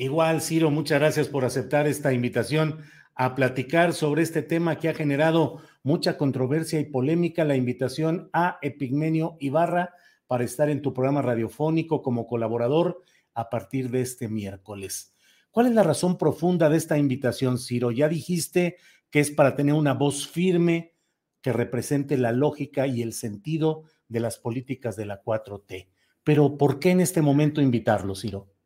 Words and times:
Igual, 0.00 0.42
Ciro, 0.42 0.70
muchas 0.70 1.00
gracias 1.00 1.26
por 1.26 1.44
aceptar 1.44 1.88
esta 1.88 2.12
invitación 2.12 2.82
a 3.16 3.34
platicar 3.34 3.92
sobre 3.92 4.22
este 4.22 4.42
tema 4.42 4.78
que 4.78 4.88
ha 4.88 4.94
generado 4.94 5.60
mucha 5.82 6.16
controversia 6.16 6.78
y 6.78 6.84
polémica, 6.84 7.44
la 7.44 7.56
invitación 7.56 8.30
a 8.32 8.58
Epigmenio 8.62 9.36
Ibarra 9.40 9.92
para 10.28 10.44
estar 10.44 10.70
en 10.70 10.82
tu 10.82 10.94
programa 10.94 11.20
radiofónico 11.20 12.00
como 12.00 12.28
colaborador 12.28 13.02
a 13.34 13.50
partir 13.50 13.90
de 13.90 14.02
este 14.02 14.28
miércoles. 14.28 15.16
¿Cuál 15.50 15.66
es 15.66 15.72
la 15.72 15.82
razón 15.82 16.16
profunda 16.16 16.68
de 16.68 16.76
esta 16.76 16.96
invitación, 16.96 17.58
Ciro? 17.58 17.90
Ya 17.90 18.08
dijiste 18.08 18.76
que 19.10 19.18
es 19.18 19.32
para 19.32 19.56
tener 19.56 19.74
una 19.74 19.94
voz 19.94 20.28
firme 20.28 20.94
que 21.40 21.52
represente 21.52 22.16
la 22.16 22.30
lógica 22.30 22.86
y 22.86 23.02
el 23.02 23.12
sentido 23.12 23.82
de 24.06 24.20
las 24.20 24.38
políticas 24.38 24.94
de 24.94 25.06
la 25.06 25.24
4T. 25.24 25.88
Pero 26.22 26.56
¿por 26.56 26.78
qué 26.78 26.90
en 26.90 27.00
este 27.00 27.20
momento 27.20 27.60
invitarlo, 27.60 28.14
Ciro? 28.14 28.57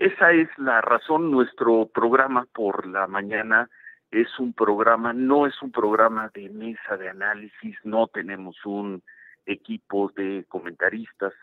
Esa 0.00 0.32
es 0.32 0.48
la 0.56 0.80
razón. 0.80 1.30
Nuestro 1.30 1.84
programa 1.84 2.46
por 2.54 2.86
la 2.86 3.06
mañana 3.06 3.68
es 4.10 4.38
un 4.38 4.54
programa, 4.54 5.12
no 5.12 5.46
es 5.46 5.60
un 5.60 5.70
programa 5.70 6.30
de 6.32 6.48
mesa 6.48 6.96
de 6.96 7.10
análisis, 7.10 7.76
no 7.84 8.06
tenemos 8.06 8.56
un 8.64 9.02
equipo 9.44 10.10
de 10.16 10.46
comentaristas, 10.48 11.34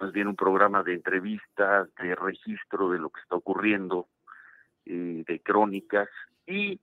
más 0.00 0.10
bien 0.10 0.28
un 0.28 0.36
programa 0.36 0.82
de 0.82 0.94
entrevistas, 0.94 1.94
de 1.96 2.14
registro 2.14 2.88
de 2.88 2.98
lo 2.98 3.10
que 3.10 3.20
está 3.20 3.36
ocurriendo, 3.36 4.08
eh, 4.86 5.22
de 5.28 5.40
crónicas 5.40 6.08
y 6.46 6.80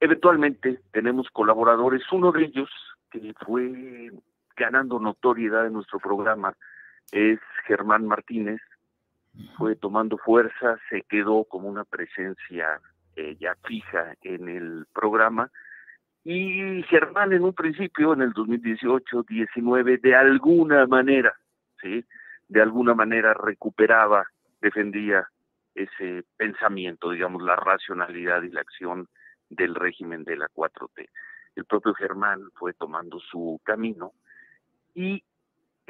eventualmente 0.00 0.80
tenemos 0.92 1.28
colaboradores. 1.28 2.00
Uno 2.12 2.32
de 2.32 2.44
ellos 2.44 2.70
que 3.10 3.34
fue 3.44 4.10
ganando 4.56 4.98
notoriedad 4.98 5.66
en 5.66 5.74
nuestro 5.74 5.98
programa 5.98 6.56
es 7.10 7.40
Germán 7.66 8.06
Martínez, 8.06 8.62
fue 9.56 9.76
tomando 9.76 10.18
fuerza, 10.18 10.78
se 10.88 11.02
quedó 11.02 11.44
como 11.44 11.68
una 11.68 11.84
presencia 11.84 12.80
eh, 13.16 13.36
ya 13.38 13.56
fija 13.64 14.14
en 14.22 14.48
el 14.48 14.86
programa. 14.92 15.50
Y 16.24 16.82
Germán 16.84 17.32
en 17.32 17.42
un 17.42 17.52
principio, 17.52 18.12
en 18.12 18.22
el 18.22 18.32
2018-19, 18.32 20.00
de 20.00 20.14
alguna 20.14 20.86
manera, 20.86 21.34
¿sí? 21.80 22.04
De 22.48 22.62
alguna 22.62 22.94
manera 22.94 23.34
recuperaba, 23.34 24.24
defendía 24.60 25.26
ese 25.74 26.24
pensamiento, 26.36 27.10
digamos, 27.10 27.42
la 27.42 27.56
racionalidad 27.56 28.42
y 28.42 28.50
la 28.50 28.60
acción 28.60 29.08
del 29.50 29.74
régimen 29.74 30.24
de 30.24 30.36
la 30.36 30.48
4T. 30.54 31.08
El 31.56 31.64
propio 31.64 31.92
Germán 31.94 32.40
fue 32.54 32.72
tomando 32.72 33.18
su 33.18 33.60
camino 33.64 34.12
y 34.94 35.22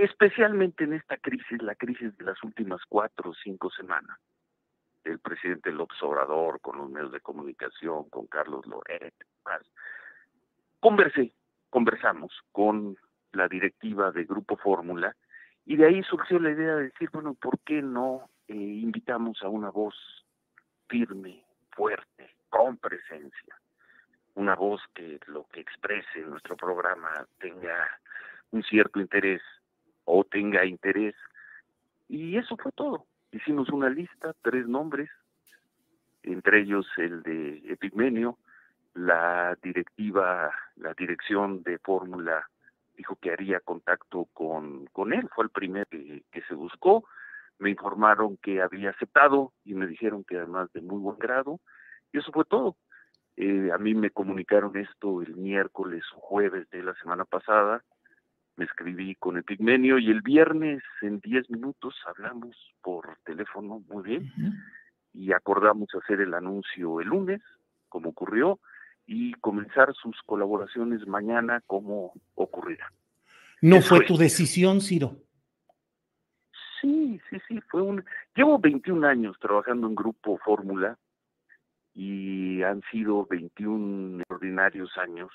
especialmente 0.03 0.83
en 0.83 0.95
esta 0.95 1.17
crisis, 1.17 1.63
la 1.63 1.77
crisis 1.77 2.17
de 2.19 2.25
las 2.25 2.43
últimas 2.43 2.81
cuatro 2.89 3.31
o 3.31 3.35
cinco 3.35 3.71
semanas, 3.71 4.19
el 5.05 5.21
presidente 5.21 5.71
López 5.71 6.03
Obrador, 6.03 6.61
con 6.61 6.79
los 6.79 6.91
medios 6.91 7.13
de 7.13 7.21
comunicación, 7.21 8.11
con 8.11 8.27
Carlos 8.27 8.67
Loret, 8.67 9.15
más. 9.45 9.63
Conversé, 10.81 11.33
conversamos 11.71 12.33
con 12.51 12.97
la 13.31 13.47
directiva 13.47 14.11
de 14.11 14.25
Grupo 14.25 14.57
Fórmula 14.57 15.15
y 15.65 15.77
de 15.77 15.87
ahí 15.87 16.03
surgió 16.03 16.41
la 16.41 16.51
idea 16.51 16.75
de 16.75 16.85
decir, 16.85 17.09
bueno, 17.13 17.35
¿por 17.35 17.61
qué 17.61 17.81
no 17.81 18.29
eh, 18.49 18.55
invitamos 18.55 19.41
a 19.43 19.49
una 19.49 19.71
voz 19.71 19.95
firme, 20.89 21.45
fuerte, 21.71 22.35
con 22.49 22.77
presencia? 22.77 23.57
Una 24.35 24.57
voz 24.57 24.83
que 24.95 25.21
lo 25.27 25.47
que 25.53 25.61
exprese 25.61 26.23
nuestro 26.23 26.57
programa 26.57 27.25
tenga 27.39 28.01
un 28.51 28.65
cierto 28.65 29.01
interés 29.01 29.41
o 30.05 30.25
tenga 30.25 30.65
interés. 30.65 31.15
Y 32.09 32.37
eso 32.37 32.57
fue 32.57 32.73
todo. 32.73 33.07
Hicimos 33.31 33.71
una 33.71 33.89
lista, 33.89 34.35
tres 34.43 34.67
nombres, 34.67 35.11
entre 36.23 36.61
ellos 36.61 36.87
el 36.99 37.23
de 37.23 37.63
Epigmenio, 37.73 38.39
la 38.95 39.57
directiva, 39.63 40.53
la 40.77 40.95
dirección 40.95 41.63
de 41.63 41.79
fórmula 41.79 42.47
dijo 42.97 43.17
que 43.17 43.33
haría 43.33 43.61
contacto 43.61 44.29
con, 44.33 44.87
con 44.93 45.13
él, 45.13 45.29
fue 45.35 45.45
el 45.45 45.51
primer 45.51 45.87
que, 45.87 46.43
se 46.47 46.55
buscó, 46.55 47.05
me 47.59 47.71
informaron 47.71 48.37
que 48.37 48.61
había 48.61 48.91
aceptado 48.91 49.53
y 49.65 49.75
me 49.75 49.87
dijeron 49.87 50.25
que 50.25 50.37
además 50.37 50.73
de 50.73 50.83
muy 50.83 50.99
buen 50.99 51.19
grado, 51.19 51.61
y 52.13 52.19
eso 52.19 52.31
fue 52.33 52.45
todo. 52.45 52.77
Eh, 53.37 53.71
a 53.73 53.79
mí 53.79 53.95
me 53.95 54.11
comunicaron 54.11 54.77
esto 54.77 55.23
el 55.23 55.37
miércoles 55.37 56.05
o 56.15 56.21
jueves 56.21 56.69
de 56.71 56.83
la 56.83 56.95
semana 56.95 57.25
pasada, 57.25 57.83
me 58.63 58.67
escribí 58.67 59.17
con 59.17 59.37
el 59.37 59.43
pigmenio 59.43 59.99
y 59.99 60.09
el 60.09 60.21
viernes 60.21 60.83
en 61.01 61.19
10 61.19 61.51
minutos 61.51 61.97
hablamos 62.07 62.57
por 62.81 63.19
teléfono 63.25 63.83
muy 63.89 64.05
bien 64.05 64.33
y 65.13 65.33
acordamos 65.33 65.89
hacer 65.97 66.21
el 66.21 66.33
anuncio 66.33 67.01
el 67.01 67.09
lunes, 67.09 67.41
como 67.89 68.11
ocurrió, 68.11 68.61
y 69.05 69.33
comenzar 69.35 69.93
sus 69.95 70.17
colaboraciones 70.25 71.09
mañana 71.09 71.61
como 71.67 72.13
ocurrirá. 72.37 72.93
¿No 73.63 73.81
fue 73.81 74.07
tu 74.07 74.17
decisión, 74.17 74.81
Ciro? 74.81 75.17
Sí, 76.81 77.21
sí, 77.29 77.39
sí, 77.49 77.61
fue 77.69 77.83
un... 77.83 78.05
Llevo 78.37 78.61
21 78.61 79.05
años 79.09 79.37
trabajando 79.41 79.89
en 79.89 79.97
Grupo 79.97 80.39
Fórmula 80.39 80.97
y 81.95 82.63
han 82.63 82.81
sido 82.93 83.27
21 83.27 84.23
ordinarios 84.29 84.97
años 84.99 85.33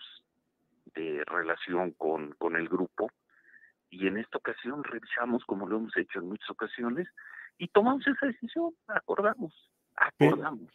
de 0.97 1.23
relación 1.25 1.91
con, 1.91 2.33
con 2.33 2.55
el 2.55 2.67
grupo 2.67 3.11
y 3.89 4.07
en 4.07 4.17
esta 4.17 4.37
ocasión 4.37 4.83
revisamos 4.83 5.45
como 5.45 5.67
lo 5.67 5.77
hemos 5.77 5.95
hecho 5.95 6.19
en 6.19 6.29
muchas 6.29 6.49
ocasiones 6.49 7.07
y 7.57 7.67
tomamos 7.67 8.05
esa 8.07 8.25
decisión, 8.25 8.73
acordamos, 8.87 9.53
acordamos. 9.95 10.71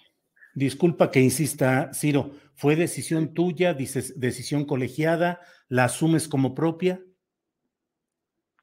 disculpa 0.54 1.10
que 1.10 1.20
insista, 1.20 1.92
Ciro, 1.92 2.30
¿fue 2.54 2.76
decisión 2.76 3.34
tuya, 3.34 3.74
dices, 3.74 4.18
decisión 4.18 4.64
colegiada, 4.64 5.40
la 5.68 5.84
asumes 5.84 6.28
como 6.28 6.54
propia? 6.54 7.00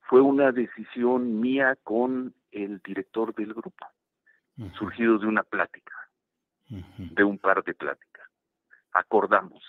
Fue 0.04 0.22
una 0.22 0.52
decisión 0.52 1.40
mía 1.40 1.78
con 1.84 2.34
el 2.52 2.80
director 2.80 3.34
del 3.36 3.54
grupo, 3.54 3.86
surgido 4.78 5.20
de 5.20 5.28
una 5.28 5.44
plática, 5.44 5.94
de 6.68 7.24
un 7.24 7.38
par 7.38 7.64
de 7.64 7.74
pláticas. 7.74 8.28
Acordamos 8.92 9.64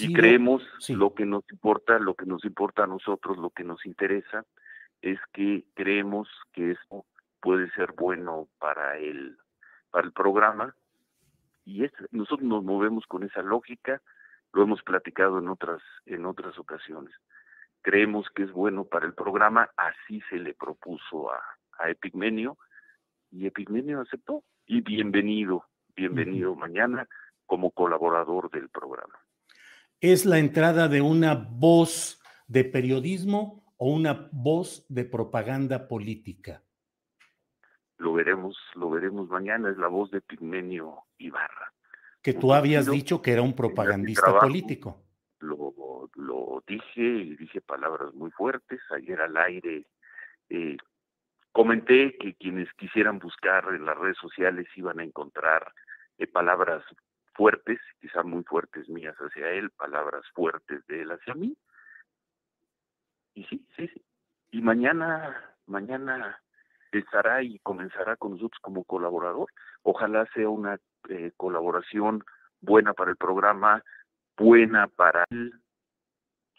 y 0.00 0.12
creemos 0.12 0.62
lo 0.88 1.14
que 1.14 1.24
nos 1.24 1.44
importa, 1.50 1.98
lo 1.98 2.14
que 2.14 2.26
nos 2.26 2.44
importa 2.44 2.84
a 2.84 2.86
nosotros, 2.86 3.38
lo 3.38 3.50
que 3.50 3.64
nos 3.64 3.84
interesa, 3.86 4.44
es 5.00 5.18
que 5.32 5.64
creemos 5.74 6.28
que 6.52 6.72
esto 6.72 7.06
puede 7.40 7.70
ser 7.72 7.92
bueno 7.92 8.48
para 8.58 8.98
el, 8.98 9.36
para 9.90 10.06
el 10.06 10.12
programa 10.12 10.74
y 11.64 11.84
nosotros 12.10 12.46
nos 12.48 12.62
movemos 12.64 13.06
con 13.06 13.22
esa 13.22 13.42
lógica 13.42 14.00
lo 14.52 14.62
hemos 14.62 14.82
platicado 14.82 15.38
en 15.38 15.48
otras, 15.48 15.80
en 16.06 16.26
otras 16.26 16.58
ocasiones. 16.58 17.14
Creemos 17.80 18.26
que 18.34 18.44
es 18.44 18.52
bueno 18.52 18.84
para 18.84 19.06
el 19.06 19.14
programa, 19.14 19.70
así 19.76 20.20
se 20.28 20.36
le 20.36 20.54
propuso 20.54 21.32
a, 21.32 21.40
a 21.78 21.90
Epigmenio, 21.90 22.58
y 23.30 23.46
Epigmenio 23.46 24.00
aceptó. 24.00 24.44
Y 24.66 24.82
bienvenido, 24.82 25.64
bienvenido 25.96 26.54
mañana 26.54 27.08
como 27.46 27.70
colaborador 27.70 28.50
del 28.50 28.68
programa. 28.68 29.21
¿Es 30.02 30.26
la 30.26 30.40
entrada 30.40 30.88
de 30.88 31.00
una 31.00 31.34
voz 31.36 32.20
de 32.48 32.64
periodismo 32.64 33.72
o 33.76 33.88
una 33.88 34.28
voz 34.32 34.84
de 34.88 35.04
propaganda 35.04 35.86
política? 35.86 36.60
Lo 37.98 38.12
veremos, 38.12 38.58
lo 38.74 38.90
veremos 38.90 39.28
mañana, 39.28 39.70
es 39.70 39.78
la 39.78 39.86
voz 39.86 40.10
de 40.10 40.20
Pigmenio 40.20 41.04
Ibarra. 41.18 41.72
Que 42.20 42.34
tú 42.34 42.52
habías 42.52 42.90
dicho 42.90 43.22
que 43.22 43.30
era 43.32 43.42
un 43.42 43.54
propagandista 43.54 44.40
político. 44.40 45.04
Lo, 45.38 46.10
lo 46.16 46.64
dije 46.66 47.00
y 47.00 47.36
dije 47.36 47.60
palabras 47.60 48.12
muy 48.12 48.32
fuertes. 48.32 48.80
Ayer 48.90 49.20
al 49.20 49.36
aire 49.36 49.86
eh, 50.48 50.76
comenté 51.52 52.16
que 52.18 52.34
quienes 52.34 52.68
quisieran 52.72 53.20
buscar 53.20 53.68
en 53.68 53.86
las 53.86 53.96
redes 53.96 54.18
sociales 54.18 54.66
iban 54.74 54.98
a 54.98 55.04
encontrar 55.04 55.72
eh, 56.18 56.26
palabras 56.26 56.82
fuertes, 57.34 57.80
quizá 58.00 58.22
muy 58.22 58.44
fuertes 58.44 58.88
mías 58.88 59.16
hacia 59.16 59.50
él, 59.50 59.70
palabras 59.70 60.24
fuertes 60.34 60.86
de 60.86 61.02
él 61.02 61.10
hacia 61.10 61.34
mí. 61.34 61.56
Y 63.34 63.44
sí, 63.44 63.66
sí, 63.76 63.88
sí. 63.88 64.02
Y 64.50 64.60
mañana, 64.60 65.54
mañana 65.66 66.40
estará 66.92 67.42
y 67.42 67.58
comenzará 67.60 68.16
con 68.16 68.32
nosotros 68.32 68.60
como 68.60 68.84
colaborador. 68.84 69.48
Ojalá 69.82 70.26
sea 70.34 70.48
una 70.48 70.78
eh, 71.08 71.32
colaboración 71.36 72.22
buena 72.60 72.92
para 72.92 73.10
el 73.10 73.16
programa, 73.16 73.82
buena 74.36 74.88
para 74.88 75.24
él. 75.30 75.54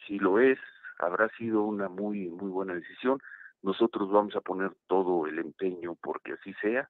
Si 0.07 0.19
lo 0.19 0.39
es, 0.39 0.59
habrá 0.99 1.29
sido 1.37 1.63
una 1.63 1.87
muy, 1.87 2.29
muy 2.29 2.49
buena 2.49 2.73
decisión. 2.73 3.19
Nosotros 3.61 4.11
vamos 4.11 4.35
a 4.35 4.41
poner 4.41 4.71
todo 4.87 5.27
el 5.27 5.39
empeño 5.39 5.95
porque 6.01 6.33
así 6.33 6.53
sea 6.55 6.89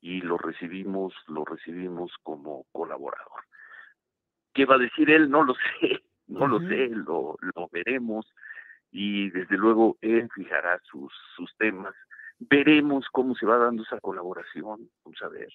y 0.00 0.20
lo 0.20 0.38
recibimos, 0.38 1.14
lo 1.26 1.44
recibimos 1.44 2.12
como 2.22 2.64
colaborador. 2.72 3.44
¿Qué 4.54 4.64
va 4.64 4.76
a 4.76 4.78
decir 4.78 5.10
él? 5.10 5.30
No 5.30 5.44
lo 5.44 5.54
sé, 5.80 6.02
no 6.26 6.46
lo 6.46 6.60
sé, 6.60 6.88
lo, 6.88 7.36
lo 7.40 7.68
veremos 7.72 8.26
y 8.90 9.30
desde 9.30 9.56
luego 9.56 9.96
él 10.00 10.28
fijará 10.34 10.80
sus, 10.90 11.12
sus 11.36 11.54
temas. 11.56 11.94
Veremos 12.38 13.06
cómo 13.10 13.34
se 13.34 13.46
va 13.46 13.58
dando 13.58 13.82
esa 13.82 14.00
colaboración, 14.00 14.88
vamos 15.04 15.22
a 15.22 15.28
ver. 15.28 15.48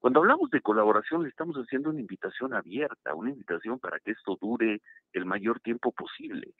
Cuando 0.00 0.20
hablamos 0.20 0.50
de 0.50 0.60
colaboración 0.60 1.22
le 1.22 1.30
estamos 1.30 1.56
haciendo 1.56 1.90
una 1.90 2.00
invitación 2.00 2.52
abierta, 2.52 3.14
una 3.14 3.30
invitación 3.30 3.78
para 3.78 3.98
que 4.00 4.10
esto 4.10 4.36
dure 4.40 4.82
el 5.12 5.24
mayor 5.24 5.60
tiempo 5.60 5.92
posible. 5.92 6.52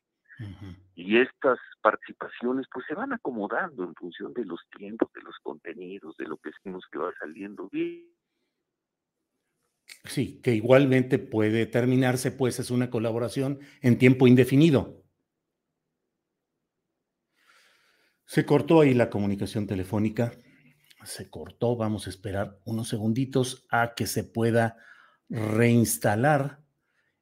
Y 0.94 1.18
estas 1.18 1.58
participaciones 1.82 2.66
pues 2.72 2.86
se 2.88 2.94
van 2.94 3.12
acomodando 3.12 3.84
en 3.84 3.94
función 3.94 4.32
de 4.32 4.44
los 4.44 4.60
tiempos, 4.76 5.12
de 5.12 5.22
los 5.22 5.36
contenidos, 5.42 6.16
de 6.16 6.26
lo 6.26 6.36
que 6.38 6.50
decimos 6.50 6.84
que 6.90 6.98
va 6.98 7.12
saliendo 7.18 7.68
bien. 7.70 8.10
Sí, 10.04 10.40
que 10.42 10.54
igualmente 10.54 11.18
puede 11.18 11.66
terminarse, 11.66 12.30
pues 12.32 12.58
es 12.58 12.70
una 12.70 12.90
colaboración 12.90 13.60
en 13.80 13.98
tiempo 13.98 14.26
indefinido. 14.26 15.02
Se 18.26 18.44
cortó 18.44 18.80
ahí 18.80 18.94
la 18.94 19.10
comunicación 19.10 19.66
telefónica, 19.66 20.32
se 21.04 21.28
cortó, 21.30 21.76
vamos 21.76 22.06
a 22.06 22.10
esperar 22.10 22.58
unos 22.64 22.88
segunditos 22.88 23.66
a 23.70 23.94
que 23.94 24.06
se 24.06 24.24
pueda 24.24 24.76
reinstalar 25.28 26.63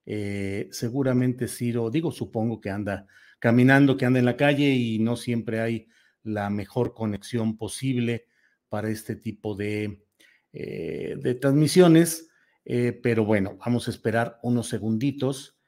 eh, 0.07 0.69
seguramente 0.73 1.49
Ciro, 1.49 1.91
digo, 1.91 2.11
supongo 2.13 2.61
que 2.61 2.71
anda 2.71 3.07
caminando, 3.39 3.97
que 3.97 4.07
anda 4.07 4.19
en 4.19 4.25
la 4.25 4.37
calle 4.37 4.71
y 4.71 4.99
no 4.99 5.17
siempre 5.17 5.61
hay 5.61 5.89
la 6.23 6.51
mejor 6.51 6.95
conexión 6.95 7.57
posible 7.57 8.27
para 8.69 8.89
este 8.91 9.17
tipo 9.17 9.55
de, 9.55 10.05
eh, 10.53 11.17
de 11.21 11.35
transmisiones, 11.35 12.31
eh, 12.65 12.99
pero 13.03 13.25
bueno, 13.25 13.59
vamos 13.65 13.89
a 13.89 13.91
esperar 13.91 14.39
unos 14.43 14.69
segunditos. 14.69 15.59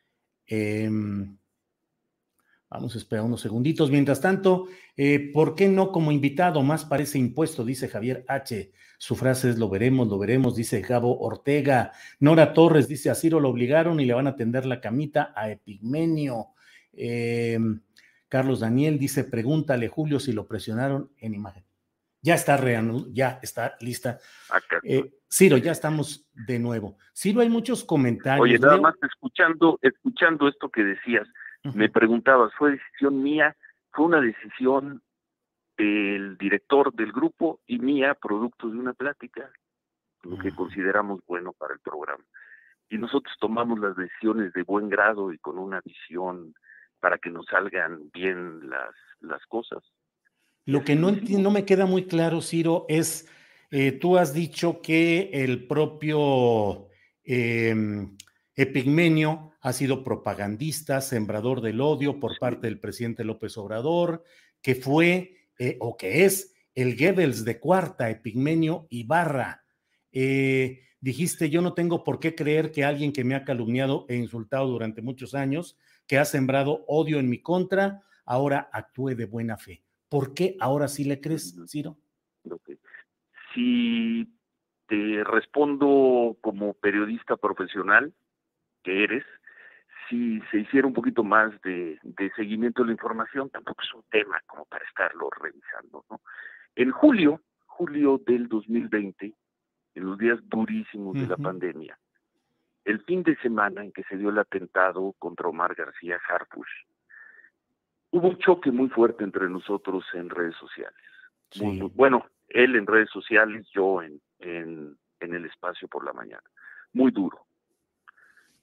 Em, 2.74 2.80
Vamos 2.84 2.94
a 2.94 2.98
esperar 2.98 3.24
unos 3.24 3.40
segunditos. 3.40 3.90
Mientras 3.90 4.20
tanto, 4.20 4.66
eh, 4.96 5.30
¿por 5.32 5.54
qué 5.54 5.68
no 5.68 5.92
como 5.92 6.12
invitado? 6.12 6.62
Más 6.62 6.84
parece 6.84 7.18
impuesto, 7.18 7.64
dice 7.64 7.88
Javier 7.88 8.24
H. 8.28 8.72
Su 8.98 9.16
frase 9.16 9.50
es 9.50 9.58
lo 9.58 9.68
veremos, 9.68 10.08
lo 10.08 10.18
veremos, 10.18 10.56
dice 10.56 10.80
Gabo 10.80 11.18
Ortega. 11.20 11.92
Nora 12.20 12.52
Torres 12.52 12.88
dice, 12.88 13.10
a 13.10 13.14
Ciro 13.14 13.40
lo 13.40 13.50
obligaron 13.50 14.00
y 14.00 14.06
le 14.06 14.14
van 14.14 14.26
a 14.26 14.36
tender 14.36 14.66
la 14.66 14.80
camita 14.80 15.32
a 15.36 15.50
Epigmenio. 15.50 16.48
Eh, 16.92 17.58
Carlos 18.28 18.60
Daniel 18.60 18.98
dice, 18.98 19.24
pregúntale 19.24 19.88
Julio 19.88 20.18
si 20.18 20.32
lo 20.32 20.46
presionaron 20.46 21.10
en 21.18 21.34
imagen. 21.34 21.64
Ya 22.22 22.34
está 22.34 22.56
reanudado, 22.56 23.12
ya 23.12 23.38
está 23.42 23.76
lista. 23.80 24.18
Eh, 24.82 25.12
Ciro, 25.30 25.58
ya 25.58 25.72
estamos 25.72 26.26
de 26.32 26.58
nuevo. 26.58 26.96
Ciro, 27.14 27.42
hay 27.42 27.50
muchos 27.50 27.84
comentarios. 27.84 28.42
Oye, 28.42 28.58
nada 28.58 28.80
más 28.80 28.94
escuchando, 29.02 29.78
escuchando 29.82 30.48
esto 30.48 30.70
que 30.70 30.82
decías, 30.82 31.28
me 31.72 31.88
preguntabas, 31.88 32.52
¿fue 32.58 32.72
decisión 32.72 33.22
mía? 33.22 33.56
Fue 33.90 34.04
una 34.04 34.20
decisión 34.20 35.02
del 35.76 36.36
director 36.36 36.92
del 36.92 37.12
grupo 37.12 37.60
y 37.66 37.78
mía, 37.78 38.14
producto 38.14 38.68
de 38.68 38.78
una 38.78 38.92
plática, 38.92 39.50
lo 40.22 40.38
que 40.38 40.54
consideramos 40.54 41.20
bueno 41.26 41.52
para 41.52 41.74
el 41.74 41.80
programa. 41.80 42.24
Y 42.90 42.98
nosotros 42.98 43.34
tomamos 43.40 43.78
las 43.78 43.96
decisiones 43.96 44.52
de 44.52 44.62
buen 44.62 44.88
grado 44.88 45.32
y 45.32 45.38
con 45.38 45.58
una 45.58 45.80
visión 45.80 46.54
para 47.00 47.18
que 47.18 47.30
nos 47.30 47.46
salgan 47.46 48.10
bien 48.12 48.68
las, 48.68 48.94
las 49.20 49.44
cosas. 49.46 49.82
Lo 50.66 50.82
que 50.84 50.96
no, 50.96 51.12
no 51.12 51.50
me 51.50 51.64
queda 51.64 51.86
muy 51.86 52.06
claro, 52.06 52.40
Ciro, 52.40 52.86
es, 52.88 53.28
eh, 53.70 53.92
tú 53.92 54.16
has 54.16 54.32
dicho 54.32 54.80
que 54.80 55.30
el 55.32 55.66
propio 55.66 56.88
eh, 57.24 57.74
Epigmenio 58.56 59.52
ha 59.60 59.72
sido 59.72 60.04
propagandista, 60.04 61.00
sembrador 61.00 61.60
del 61.60 61.80
odio 61.80 62.20
por 62.20 62.38
parte 62.38 62.66
del 62.66 62.78
presidente 62.78 63.24
López 63.24 63.56
Obrador, 63.58 64.22
que 64.62 64.74
fue 64.74 65.48
eh, 65.58 65.76
o 65.80 65.96
que 65.96 66.24
es 66.24 66.54
el 66.74 66.96
Goebbels 66.96 67.44
de 67.44 67.58
cuarta, 67.58 68.10
Epigmenio 68.10 68.86
Ibarra. 68.90 69.64
Eh, 70.12 70.82
dijiste, 71.00 71.50
yo 71.50 71.62
no 71.62 71.74
tengo 71.74 72.04
por 72.04 72.20
qué 72.20 72.34
creer 72.34 72.70
que 72.70 72.84
alguien 72.84 73.12
que 73.12 73.24
me 73.24 73.34
ha 73.34 73.44
calumniado 73.44 74.06
e 74.08 74.16
insultado 74.16 74.68
durante 74.68 75.02
muchos 75.02 75.34
años, 75.34 75.78
que 76.06 76.18
ha 76.18 76.24
sembrado 76.24 76.84
odio 76.86 77.18
en 77.18 77.28
mi 77.28 77.40
contra, 77.40 78.02
ahora 78.24 78.68
actúe 78.72 79.14
de 79.14 79.26
buena 79.26 79.56
fe. 79.56 79.82
¿Por 80.08 80.34
qué 80.34 80.56
ahora 80.60 80.88
sí 80.88 81.04
le 81.04 81.20
crees, 81.20 81.56
Ciro? 81.66 81.96
Si 83.54 84.28
te 84.86 85.24
respondo 85.24 86.36
como 86.40 86.74
periodista 86.74 87.36
profesional, 87.36 88.12
que 88.84 89.02
eres, 89.02 89.24
si 90.08 90.40
se 90.50 90.58
hiciera 90.58 90.86
un 90.86 90.92
poquito 90.92 91.24
más 91.24 91.50
de, 91.62 91.98
seguimiento 92.36 92.82
de 92.82 92.88
la 92.88 92.92
información, 92.92 93.50
tampoco 93.50 93.82
es 93.82 93.94
un 93.94 94.04
tema 94.10 94.40
como 94.46 94.64
para 94.66 94.84
estarlo 94.84 95.30
revisando. 95.30 96.04
¿no? 96.10 96.20
En 96.76 96.90
julio, 96.92 97.40
julio 97.66 98.20
del 98.24 98.48
2020, 98.48 99.34
en 99.94 100.04
los 100.04 100.18
días 100.18 100.38
durísimos 100.44 101.14
de 101.14 101.26
la 101.26 101.36
pandemia, 101.36 101.98
el 102.84 103.02
fin 103.04 103.22
de 103.22 103.34
semana 103.36 103.82
en 103.82 103.92
que 103.92 104.04
se 104.04 104.16
dio 104.16 104.28
el 104.28 104.38
atentado 104.38 105.14
contra 105.18 105.48
Omar 105.48 105.74
García 105.74 106.18
Harfush, 106.28 106.84
hubo 108.10 108.28
un 108.28 108.38
choque 108.38 108.70
muy 108.70 108.90
fuerte 108.90 109.24
entre 109.24 109.48
nosotros 109.48 110.04
en 110.12 110.28
redes 110.28 110.56
sociales. 110.56 111.00
bueno, 111.94 112.26
él 112.48 112.76
en 112.76 112.86
redes 112.86 113.08
sociales, 113.10 113.66
yo 113.72 114.02
en, 114.02 114.20
en, 114.40 114.98
en 115.20 115.34
el 115.34 115.46
espacio 115.46 115.88
por 115.88 116.04
la 116.04 116.12
mañana. 116.12 116.42
Muy 116.92 117.10
duro 117.10 117.46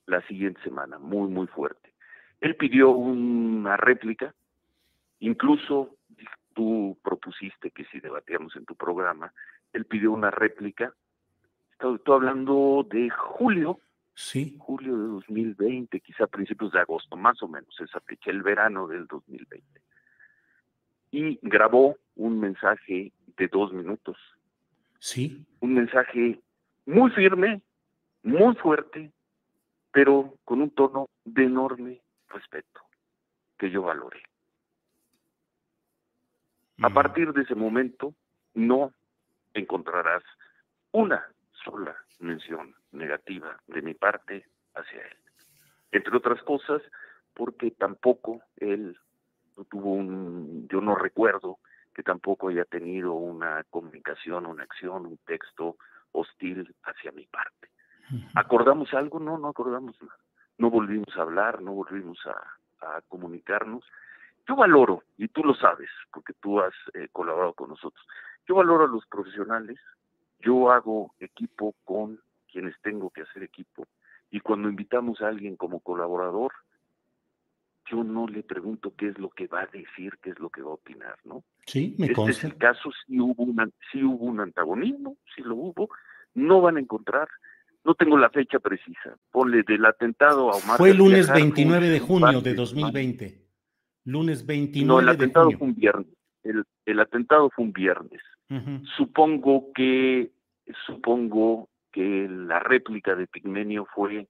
la 0.06 0.22
siguiente 0.28 0.62
semana, 0.64 0.98
muy, 1.00 1.30
muy 1.30 1.48
fuerte. 1.48 1.94
Él 2.40 2.56
pidió 2.56 2.92
una 2.92 3.78
réplica, 3.78 4.34
incluso 5.20 5.96
tú 6.54 6.98
propusiste 7.04 7.72
que 7.72 7.86
si 7.86 8.00
debatíamos 8.00 8.56
en 8.56 8.66
tu 8.66 8.76
programa, 8.76 9.32
él 9.74 9.86
pidió 9.86 10.12
una 10.12 10.32
réplica. 10.32 10.94
Estoy, 11.72 12.00
hablando 12.08 12.86
de 12.90 13.10
julio, 13.10 13.80
sí. 14.14 14.56
julio 14.60 14.98
de 14.98 15.08
2020, 15.08 16.00
quizá 16.02 16.28
principios 16.28 16.72
de 16.72 16.80
agosto, 16.80 17.16
más 17.16 17.42
o 17.42 17.48
menos, 17.48 17.80
esa 17.80 18.00
fecha, 18.02 18.30
el 18.32 18.44
verano 18.44 18.88
del 18.88 19.08
2020. 19.08 19.82
Y 21.12 21.40
grabó 21.42 21.98
un 22.16 22.40
mensaje 22.40 23.12
de 23.38 23.48
dos 23.48 23.74
minutos. 23.74 24.18
Sí. 25.00 25.46
Un 25.60 25.74
mensaje 25.74 26.40
muy 26.86 27.10
firme, 27.12 27.62
muy 28.24 28.56
fuerte, 28.56 29.12
pero 29.92 30.36
con 30.46 30.62
un 30.62 30.72
tono 30.72 31.10
de 31.26 31.44
enorme 31.44 32.02
respeto 32.30 32.82
que 33.58 33.70
yo 33.70 33.84
valoré. 33.84 34.24
A 36.82 36.90
partir 36.90 37.32
de 37.34 37.44
ese 37.44 37.54
momento 37.54 38.16
no 38.56 38.94
encontrarás 39.54 40.24
una 40.92 41.24
sola 41.64 41.96
mención 42.20 42.74
negativa 42.92 43.58
de 43.68 43.82
mi 43.82 43.94
parte 43.94 44.46
hacia 44.74 45.02
él. 45.02 45.18
entre 45.92 46.16
otras 46.16 46.42
cosas, 46.44 46.82
porque 47.34 47.72
tampoco 47.72 48.42
él 48.58 48.98
tuvo 49.70 49.92
un, 49.94 50.68
yo 50.70 50.80
no 50.80 50.96
recuerdo 50.96 51.60
que 51.94 52.02
tampoco 52.02 52.48
haya 52.48 52.64
tenido 52.66 53.14
una 53.14 53.64
comunicación, 53.70 54.46
una 54.46 54.64
acción, 54.64 55.06
un 55.06 55.18
texto 55.26 55.78
hostil 56.14 56.74
hacia 56.84 57.12
mi 57.12 57.26
parte. 57.26 57.70
¿Acordamos 58.36 58.94
algo? 58.94 59.20
No, 59.20 59.38
no 59.38 59.50
acordamos 59.50 59.96
nada. 60.02 60.18
No 60.58 60.70
volvimos 60.70 61.16
a 61.18 61.22
hablar, 61.22 61.62
no 61.62 61.74
volvimos 61.74 62.20
a, 62.26 62.96
a 62.96 63.02
comunicarnos. 63.08 63.84
Yo 64.48 64.56
valoro, 64.56 65.04
y 65.18 65.28
tú 65.28 65.44
lo 65.44 65.54
sabes, 65.54 65.90
porque 66.12 66.34
tú 66.34 66.60
has 66.60 66.74
eh, 66.94 67.08
colaborado 67.12 67.54
con 67.54 67.70
nosotros, 67.70 68.06
yo 68.48 68.56
valoro 68.56 68.86
a 68.86 68.88
los 68.88 69.06
profesionales, 69.06 69.80
yo 70.40 70.72
hago 70.72 71.14
equipo 71.20 71.76
con 71.84 72.20
quienes 72.52 72.76
tengo 72.82 73.12
que 73.12 73.22
hacer 73.22 73.44
equipo, 73.44 73.88
y 74.32 74.40
cuando 74.40 74.68
invitamos 74.70 75.22
a 75.22 75.28
alguien 75.28 75.56
como 75.56 75.80
colaborador, 75.80 76.52
yo 77.90 78.04
no 78.04 78.28
le 78.28 78.44
pregunto 78.44 78.94
qué 78.96 79.10
es 79.10 79.20
lo 79.20 79.30
que 79.30 79.48
va 79.48 79.62
a 79.62 79.68
decir, 79.68 80.18
qué 80.22 80.32
es 80.32 80.40
lo 80.40 80.50
que 80.50 80.62
va 80.62 80.72
a 80.72 80.76
opinar, 80.76 81.18
¿no? 81.24 81.44
Sí, 81.66 81.96
me 81.98 82.08
este 82.08 82.32
es 82.32 82.44
el 82.44 82.58
caso, 82.58 82.90
si 83.06 83.20
hubo, 83.20 83.44
una, 83.44 83.70
si 83.92 84.04
hubo 84.04 84.26
un 84.26 84.40
antagonismo, 84.40 85.18
si 85.36 85.42
lo 85.44 85.56
hubo, 85.56 85.90
no 86.34 86.62
van 86.62 86.78
a 86.78 86.80
encontrar, 86.80 87.28
no 87.84 87.96
tengo 87.96 88.18
la 88.18 88.30
fecha 88.30 88.60
precisa, 88.60 89.18
ponle 89.32 89.64
del 89.64 89.86
atentado 89.86 90.52
a 90.52 90.56
Omar. 90.56 90.78
Fue 90.78 90.92
el 90.92 90.98
lunes 90.98 91.32
29 91.32 91.90
de 91.90 92.00
junio 92.00 92.42
de 92.42 92.54
2020. 92.54 93.42
Lunes 94.06 94.46
29 94.46 94.88
No, 94.88 95.00
el 95.00 95.10
atentado 95.10 95.52
fue 95.52 95.68
un 95.68 95.76
viernes. 95.76 96.14
El, 96.44 96.64
el, 96.86 97.00
atentado 97.00 97.50
fue 97.50 97.66
un 97.66 97.74
viernes. 97.74 98.22
Supongo 98.98 99.72
que 99.74 100.32
supongo 100.86 101.70
que 101.92 102.28
la 102.30 102.60
réplica 102.60 103.16
de 103.16 103.28
Pigmenio 103.28 103.86
fue 103.94 104.28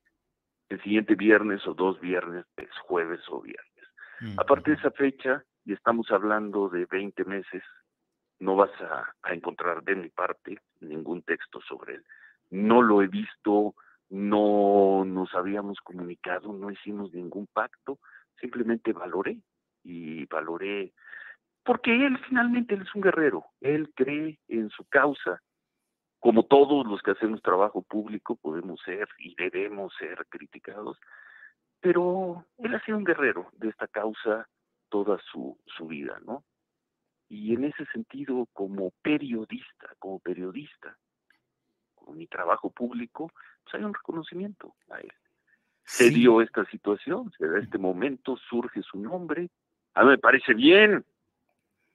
el 0.69 0.83
siguiente 0.83 1.15
viernes 1.15 1.65
o 1.67 1.73
dos 1.73 1.99
viernes, 1.99 2.45
es 2.57 2.69
jueves 2.83 3.21
o 3.29 3.41
viernes. 3.41 4.37
A 4.37 4.43
partir 4.43 4.75
de 4.75 4.79
esa 4.79 4.91
fecha, 4.91 5.43
y 5.65 5.73
estamos 5.73 6.09
hablando 6.11 6.69
de 6.69 6.85
20 6.85 7.25
meses, 7.25 7.63
no 8.39 8.55
vas 8.55 8.71
a, 8.81 9.11
a, 9.23 9.33
encontrar 9.33 9.83
de 9.83 9.95
mi 9.95 10.09
parte 10.09 10.59
ningún 10.79 11.23
texto 11.23 11.59
sobre 11.67 11.95
él. 11.95 12.03
No 12.51 12.81
lo 12.81 13.01
he 13.01 13.07
visto, 13.07 13.75
no 14.09 15.03
nos 15.05 15.33
habíamos 15.33 15.79
comunicado, 15.79 16.53
no 16.53 16.69
hicimos 16.69 17.13
ningún 17.13 17.47
pacto, 17.47 17.99
simplemente 18.39 18.93
valoré 18.93 19.39
y 19.83 20.25
valoré, 20.25 20.93
porque 21.63 22.05
él 22.05 22.17
finalmente 22.27 22.75
él 22.75 22.81
es 22.81 22.93
un 22.93 23.01
guerrero, 23.01 23.45
él 23.61 23.91
cree 23.95 24.39
en 24.47 24.69
su 24.69 24.83
causa, 24.85 25.41
como 26.19 26.43
todos 26.43 26.85
los 26.85 27.01
que 27.01 27.11
hacemos 27.11 27.41
trabajo 27.41 27.81
público 27.81 28.35
podemos 28.35 28.79
ser 28.85 29.07
y 29.17 29.33
debemos 29.35 29.93
ser 29.97 30.25
criticados, 30.29 30.97
pero 31.79 32.45
él 32.57 32.75
ha 32.75 32.83
sido 32.83 32.97
un 32.97 33.03
guerrero 33.03 33.47
de 33.53 33.69
esta 33.69 33.87
causa 33.87 34.47
toda 34.89 35.19
su, 35.31 35.57
su 35.65 35.87
vida, 35.87 36.19
¿no? 36.25 36.43
Y 37.29 37.55
en 37.55 37.63
ese 37.63 37.85
sentido, 37.87 38.47
como 38.51 38.91
periodista, 39.01 39.95
como 39.99 40.19
periodista, 40.19 40.97
mi 42.09 42.27
trabajo 42.27 42.69
público, 42.69 43.31
pues 43.63 43.75
hay 43.75 43.83
un 43.83 43.93
reconocimiento 43.93 44.75
a 44.89 44.99
él. 44.99 45.11
Se 45.83 46.09
dio 46.09 46.41
esta 46.41 46.65
situación, 46.65 47.31
se 47.37 47.47
da 47.47 47.59
este 47.59 47.77
momento, 47.77 48.37
surge 48.37 48.81
su 48.83 48.97
nombre. 48.97 49.49
A 49.93 50.03
mí 50.03 50.09
me 50.11 50.17
parece 50.17 50.53
bien. 50.53 51.03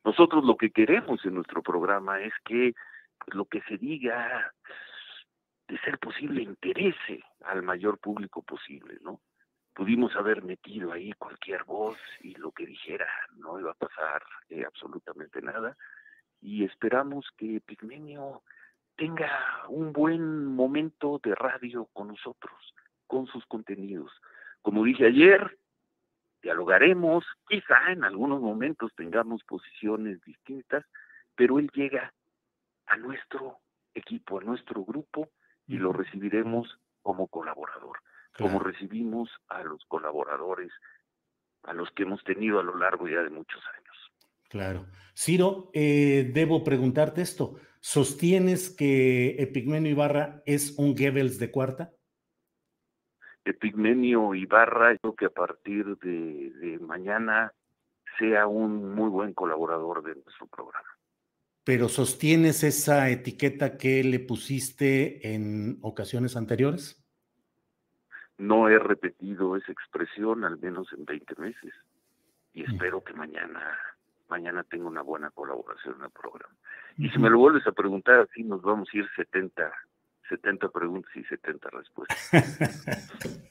Nosotros 0.04 0.44
lo 0.44 0.56
que 0.56 0.70
queremos 0.70 1.25
en 1.25 1.34
nuestro 1.34 1.62
programa 1.62 2.20
es 2.20 2.32
que 2.44 2.75
lo 3.28 3.46
que 3.46 3.62
se 3.62 3.76
diga, 3.78 4.52
de 5.68 5.78
ser 5.78 5.98
posible, 5.98 6.42
interese 6.42 7.22
al 7.44 7.62
mayor 7.62 7.98
público 7.98 8.42
posible, 8.42 8.98
¿no? 9.02 9.20
Pudimos 9.75 10.14
haber 10.16 10.42
metido 10.42 10.92
ahí 10.92 11.12
cualquier 11.14 11.64
voz 11.64 11.98
y 12.20 12.34
lo 12.34 12.50
que 12.52 12.66
dijera 12.66 13.06
no 13.36 13.58
iba 13.58 13.72
a 13.72 13.75
pasar 13.75 14.22
eh, 14.48 14.64
absolutamente 14.64 15.42
nada. 15.42 15.76
Y 16.40 16.64
esperamos 16.64 17.26
que 17.36 17.60
Pigmenio 17.60 18.42
tenga 18.97 19.31
un 19.69 19.93
buen 19.93 20.47
momento 20.47 21.21
de 21.23 21.35
radio 21.35 21.88
con 21.93 22.09
nosotros, 22.09 22.75
con 23.07 23.26
sus 23.26 23.45
contenidos. 23.47 24.11
Como 24.62 24.85
dije 24.85 25.07
ayer, 25.07 25.59
dialogaremos, 26.43 27.25
quizá 27.49 27.91
en 27.93 28.05
algunos 28.05 28.41
momentos 28.41 28.93
tengamos 28.97 29.45
posiciones 29.45 30.21
distintas, 30.23 30.85
pero 31.35 31.59
él 31.59 31.71
llega 31.75 32.12
a 32.87 32.97
nuestro 32.97 33.59
equipo, 33.95 34.41
a 34.41 34.45
nuestro 34.45 34.85
grupo 34.85 35.29
y 35.67 35.76
lo 35.79 35.93
recibiremos 35.93 36.79
como 37.03 37.29
colaborador, 37.29 37.99
como 38.37 38.59
recibimos 38.59 39.31
a 39.49 39.62
los 39.62 39.85
colaboradores 39.87 40.73
a 41.67 41.73
los 41.73 41.91
que 41.91 42.05
hemos 42.05 42.23
tenido 42.25 42.61
a 42.61 42.62
lo 42.62 42.76
largo 42.76 43.09
ya 43.09 43.23
de 43.23 43.31
muchos 43.31 43.61
años. 43.76 43.97
Claro. 44.49 44.87
Ciro, 45.15 45.71
eh, 45.75 46.31
debo 46.33 46.62
preguntarte 46.62 47.23
esto. 47.23 47.57
¿Sostienes 47.88 48.69
que 48.69 49.40
Epigmenio 49.40 49.93
Ibarra 49.93 50.43
es 50.45 50.76
un 50.76 50.97
Goebbels 50.97 51.38
de 51.38 51.52
cuarta? 51.52 51.93
Epigmenio 53.45 54.35
Ibarra, 54.35 54.99
yo 55.05 55.14
que 55.14 55.26
a 55.26 55.31
partir 55.31 55.97
de, 55.99 56.50
de 56.50 56.81
mañana 56.81 57.52
sea 58.19 58.49
un 58.49 58.93
muy 58.93 59.09
buen 59.09 59.33
colaborador 59.35 60.02
de 60.02 60.16
nuestro 60.16 60.49
programa 60.49 60.88
pero 61.62 61.88
sostienes 61.88 62.62
esa 62.62 63.11
etiqueta 63.11 63.76
que 63.76 64.05
le 64.05 64.21
pusiste 64.21 65.35
en 65.35 65.78
ocasiones 65.83 66.37
anteriores? 66.37 67.05
No 68.38 68.69
he 68.69 68.78
repetido 68.78 69.57
esa 69.57 69.73
expresión 69.73 70.45
al 70.45 70.59
menos 70.59 70.87
en 70.93 71.05
20 71.05 71.35
meses 71.40 71.73
y 72.52 72.62
mm. 72.62 72.71
espero 72.71 73.02
que 73.02 73.14
mañana 73.14 73.76
mañana 74.28 74.64
tenga 74.64 74.87
una 74.87 75.02
buena 75.02 75.30
colaboración 75.30 75.97
en 75.99 76.04
el 76.04 76.11
programa. 76.11 76.54
Y 76.99 77.09
si 77.11 77.18
me 77.18 77.30
lo 77.30 77.38
vuelves 77.38 77.66
a 77.66 77.73
preguntar, 77.73 78.21
así 78.21 78.42
nos 78.42 78.62
vamos 78.62 78.88
a 78.92 78.97
ir 78.97 79.09
70 79.16 79.73
70 80.28 80.68
preguntas 80.68 81.11
y 81.14 81.23
70 81.25 81.71
respuestas. 81.71 82.33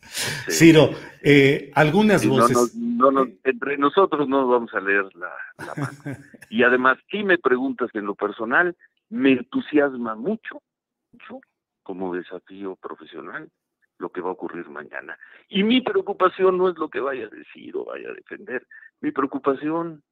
Ciro, 0.49 0.89
eh, 1.21 1.71
algunas 1.73 2.25
voces. 2.27 2.75
No, 2.75 3.09
entre 3.43 3.77
nosotros 3.77 4.27
no 4.27 4.47
vamos 4.47 4.73
a 4.73 4.79
leer 4.79 5.05
la, 5.15 5.31
mano. 5.75 6.17
Y 6.49 6.63
además, 6.63 6.97
si 7.09 7.23
me 7.23 7.37
preguntas 7.37 7.89
en 7.93 8.05
lo 8.05 8.15
personal, 8.15 8.75
me 9.09 9.33
entusiasma 9.33 10.15
mucho, 10.15 10.61
mucho 11.11 11.39
como 11.83 12.13
desafío 12.13 12.75
profesional 12.75 13.49
lo 13.97 14.09
que 14.09 14.21
va 14.21 14.29
a 14.29 14.33
ocurrir 14.33 14.69
mañana. 14.69 15.17
Y 15.47 15.63
mi 15.63 15.81
preocupación 15.81 16.57
no 16.57 16.69
es 16.69 16.77
lo 16.77 16.89
que 16.89 16.99
vaya 16.99 17.25
a 17.25 17.29
decir 17.29 17.75
o 17.77 17.85
vaya 17.85 18.09
a 18.09 18.13
defender. 18.13 18.67
Mi 19.01 19.11
preocupación 19.11 20.03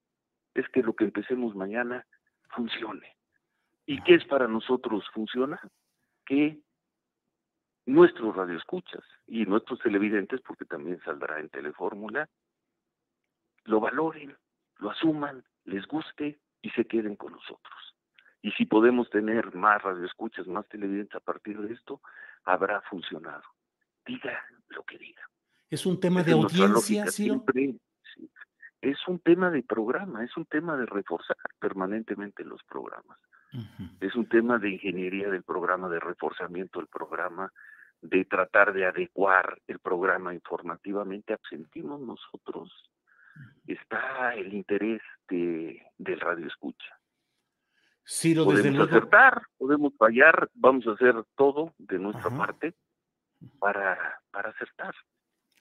es 0.53 0.67
que 0.69 0.83
lo 0.83 0.93
que 0.93 1.05
empecemos 1.05 1.55
mañana 1.55 2.05
funcione. 2.50 3.15
¿Y 3.86 4.01
qué 4.03 4.15
es 4.15 4.25
para 4.25 4.48
nosotros 4.48 5.03
funciona? 5.13 5.60
que 6.25 6.60
nuestros 7.86 8.36
radioescuchas 8.36 9.03
y 9.27 9.45
nuestros 9.45 9.79
televidentes, 9.79 10.41
porque 10.41 10.65
también 10.65 11.01
saldrá 11.03 11.39
en 11.39 11.50
Telefórmula, 11.50 12.29
lo 13.65 13.79
valoren, 13.79 14.36
lo 14.77 14.91
asuman, 14.91 15.43
les 15.65 15.86
guste 15.88 16.39
y 16.62 16.69
se 16.72 16.86
queden 16.86 17.15
con 17.15 17.33
nosotros. 17.33 17.95
Y 18.41 18.51
si 18.51 18.65
podemos 18.65 19.10
tener 19.10 19.53
más 19.55 19.81
radioescuchas, 19.81 20.48
más 20.48 20.67
televidentes 20.67 21.15
a 21.15 21.22
partir 21.22 21.60
de 21.60 21.74
esto, 21.74 22.01
habrá 22.43 22.81
funcionado. 22.81 23.43
Diga 24.05 24.38
lo 24.69 24.83
que 24.83 24.98
diga. 24.98 25.22
¿Es 25.69 25.86
un 25.86 26.00
tema 26.00 26.24
de 26.24 26.33
audiencia, 26.33 27.07
siempre, 27.07 27.75
Es 28.84 28.98
un 29.08 29.20
tema 29.20 29.50
de 29.50 29.63
programa, 29.63 30.25
es 30.25 30.36
un 30.36 30.44
tema 30.44 30.75
de 30.75 30.86
reforzar 30.86 31.38
permanentemente 31.58 32.44
los 32.44 32.62
programas. 32.63 33.18
Es 34.02 34.13
un 34.16 34.28
tema 34.28 34.58
de 34.58 34.72
ingeniería 34.72 35.30
del 35.30 35.44
programa, 35.44 35.88
de 35.88 36.02
reforzamiento 36.02 36.80
del 36.80 36.90
programa, 36.90 37.50
de 38.02 38.25
tratar 38.25 38.74
de 38.74 38.86
adecuar 38.86 39.58
el 39.68 39.80
programa 39.80 40.34
informativamente. 40.34 41.38
Sentimos 41.50 42.02
nosotros, 42.02 42.92
está 43.66 44.36
el 44.36 44.54
interés 44.54 45.02
de, 45.30 45.82
del 45.98 46.20
radio 46.20 46.48
escucha. 46.48 47.00
podemos 48.44 48.90
acertar, 48.90 49.44
podemos 49.58 49.94
fallar, 49.98 50.50
vamos 50.56 50.86
a 50.88 50.92
hacer 50.92 51.16
todo 51.38 51.74
de 51.78 52.00
nuestra 52.00 52.30
parte 52.36 52.74
para, 53.60 54.20
para 54.30 54.50
acertar 54.50 54.94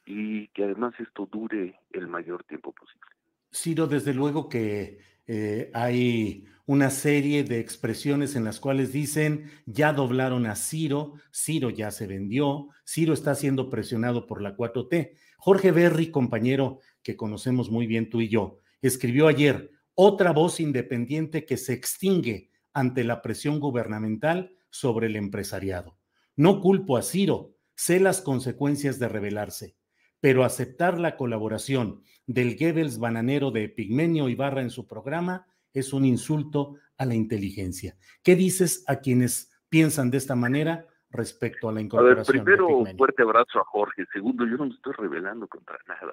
y 0.04 0.48
que 0.48 0.64
además 0.64 0.94
esto 0.98 1.28
dure 1.30 1.80
el 1.92 2.08
mayor 2.08 2.44
tiempo 2.44 2.72
posible. 2.72 3.06
Ciro, 3.52 3.86
desde 3.86 4.14
luego 4.14 4.48
que 4.48 4.98
eh, 5.26 5.70
hay 5.74 6.46
una 6.66 6.90
serie 6.90 7.44
de 7.44 7.58
expresiones 7.58 8.36
en 8.36 8.44
las 8.44 8.60
cuales 8.60 8.92
dicen, 8.92 9.50
ya 9.66 9.92
doblaron 9.92 10.46
a 10.46 10.56
Ciro, 10.56 11.14
Ciro 11.32 11.70
ya 11.70 11.90
se 11.90 12.06
vendió, 12.06 12.68
Ciro 12.86 13.12
está 13.12 13.34
siendo 13.34 13.68
presionado 13.68 14.26
por 14.26 14.40
la 14.40 14.56
4T. 14.56 15.12
Jorge 15.38 15.72
Berry, 15.72 16.10
compañero 16.10 16.78
que 17.02 17.16
conocemos 17.16 17.70
muy 17.70 17.86
bien 17.86 18.08
tú 18.08 18.20
y 18.20 18.28
yo, 18.28 18.60
escribió 18.80 19.26
ayer, 19.26 19.70
otra 19.94 20.32
voz 20.32 20.60
independiente 20.60 21.44
que 21.44 21.56
se 21.56 21.72
extingue 21.72 22.50
ante 22.72 23.04
la 23.04 23.22
presión 23.22 23.60
gubernamental 23.60 24.56
sobre 24.70 25.08
el 25.08 25.16
empresariado. 25.16 25.98
No 26.36 26.60
culpo 26.60 26.96
a 26.96 27.02
Ciro, 27.02 27.54
sé 27.74 28.00
las 28.00 28.22
consecuencias 28.22 28.98
de 28.98 29.08
rebelarse, 29.08 29.76
pero 30.22 30.44
aceptar 30.44 31.00
la 31.00 31.16
colaboración 31.16 32.04
del 32.28 32.56
Goebbels 32.56 33.00
bananero 33.00 33.50
de 33.50 33.68
Pigmenio 33.68 34.28
Ibarra 34.28 34.62
en 34.62 34.70
su 34.70 34.86
programa 34.86 35.48
es 35.74 35.92
un 35.92 36.04
insulto 36.04 36.76
a 36.96 37.04
la 37.04 37.16
inteligencia. 37.16 37.96
¿Qué 38.22 38.36
dices 38.36 38.84
a 38.86 39.00
quienes 39.00 39.50
piensan 39.68 40.12
de 40.12 40.18
esta 40.18 40.36
manera 40.36 40.86
respecto 41.10 41.68
a 41.68 41.72
la 41.72 41.80
incorporación? 41.80 42.38
A 42.38 42.44
ver, 42.44 42.56
primero, 42.56 42.96
fuerte 42.96 43.22
abrazo 43.22 43.58
a 43.58 43.64
Jorge. 43.64 44.04
Segundo, 44.12 44.46
yo 44.46 44.56
no 44.58 44.66
me 44.66 44.74
estoy 44.74 44.92
rebelando 44.96 45.48
contra 45.48 45.76
nada. 45.88 46.12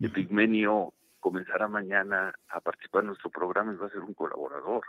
El 0.00 0.10
Pigmenio 0.10 0.94
comenzará 1.20 1.68
mañana 1.68 2.32
a 2.48 2.60
participar 2.62 3.02
en 3.02 3.08
nuestro 3.08 3.28
programa 3.28 3.74
y 3.74 3.76
va 3.76 3.88
a 3.88 3.90
ser 3.90 4.00
un 4.00 4.14
colaborador. 4.14 4.82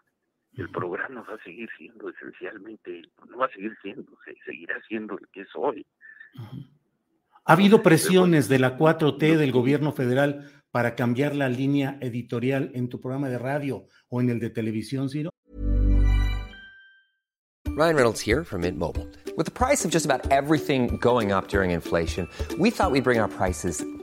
El 0.55 0.69
programa 0.69 1.25
va 1.29 1.35
a 1.35 1.43
seguir 1.43 1.69
siendo 1.77 2.09
esencialmente, 2.09 3.01
no 3.27 3.39
va 3.39 3.47
a 3.47 3.51
seguir 3.51 3.75
siendo, 3.81 4.09
seguirá 4.45 4.81
siendo 4.87 5.17
el 5.17 5.27
que 5.33 5.41
es 5.41 5.49
hoy. 5.53 5.85
¿Ha 7.45 7.53
habido 7.53 7.83
presiones 7.83 8.47
de 8.47 8.57
la 8.57 8.77
4T 8.77 9.35
del 9.35 9.51
gobierno 9.51 9.91
federal 9.91 10.49
para 10.71 10.95
cambiar 10.95 11.35
la 11.35 11.49
línea 11.49 11.97
editorial 11.99 12.71
en 12.73 12.87
tu 12.87 13.01
programa 13.01 13.27
de 13.27 13.37
radio 13.37 13.85
o 14.07 14.21
en 14.21 14.29
el 14.29 14.39
de 14.39 14.49
televisión, 14.49 15.09
Ciro? 15.09 15.29
Ryan 17.75 17.95
Reynolds 17.95 18.21
here 18.21 18.45
from 18.45 18.61
Mint 18.61 18.77
Mobile. 18.77 19.05
With 19.35 19.45
the 19.45 19.51
price 19.51 19.83
of 19.83 19.91
just 19.91 20.05
about 20.05 20.31
everything 20.31 20.97
going 21.01 21.33
up 21.33 21.49
during 21.49 21.71
inflation, 21.71 22.29
we 22.57 22.69
thought 22.69 22.91
we'd 22.91 23.03
bring 23.03 23.19
our 23.19 23.27
prices 23.27 23.83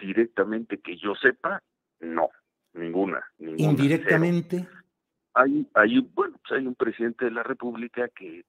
Directamente 0.00 0.78
que 0.78 0.96
yo 0.96 1.14
sepa, 1.14 1.62
no, 2.00 2.30
ninguna. 2.72 3.22
ninguna 3.38 3.70
Indirectamente. 3.70 4.66
Cero. 4.66 4.82
hay, 5.34 5.66
hay, 5.74 6.00
bueno, 6.00 6.38
pues 6.42 6.58
hay 6.58 6.66
un 6.66 6.74
presidente 6.74 7.26
de 7.26 7.30
la 7.30 7.42
República 7.42 8.08
que 8.08 8.44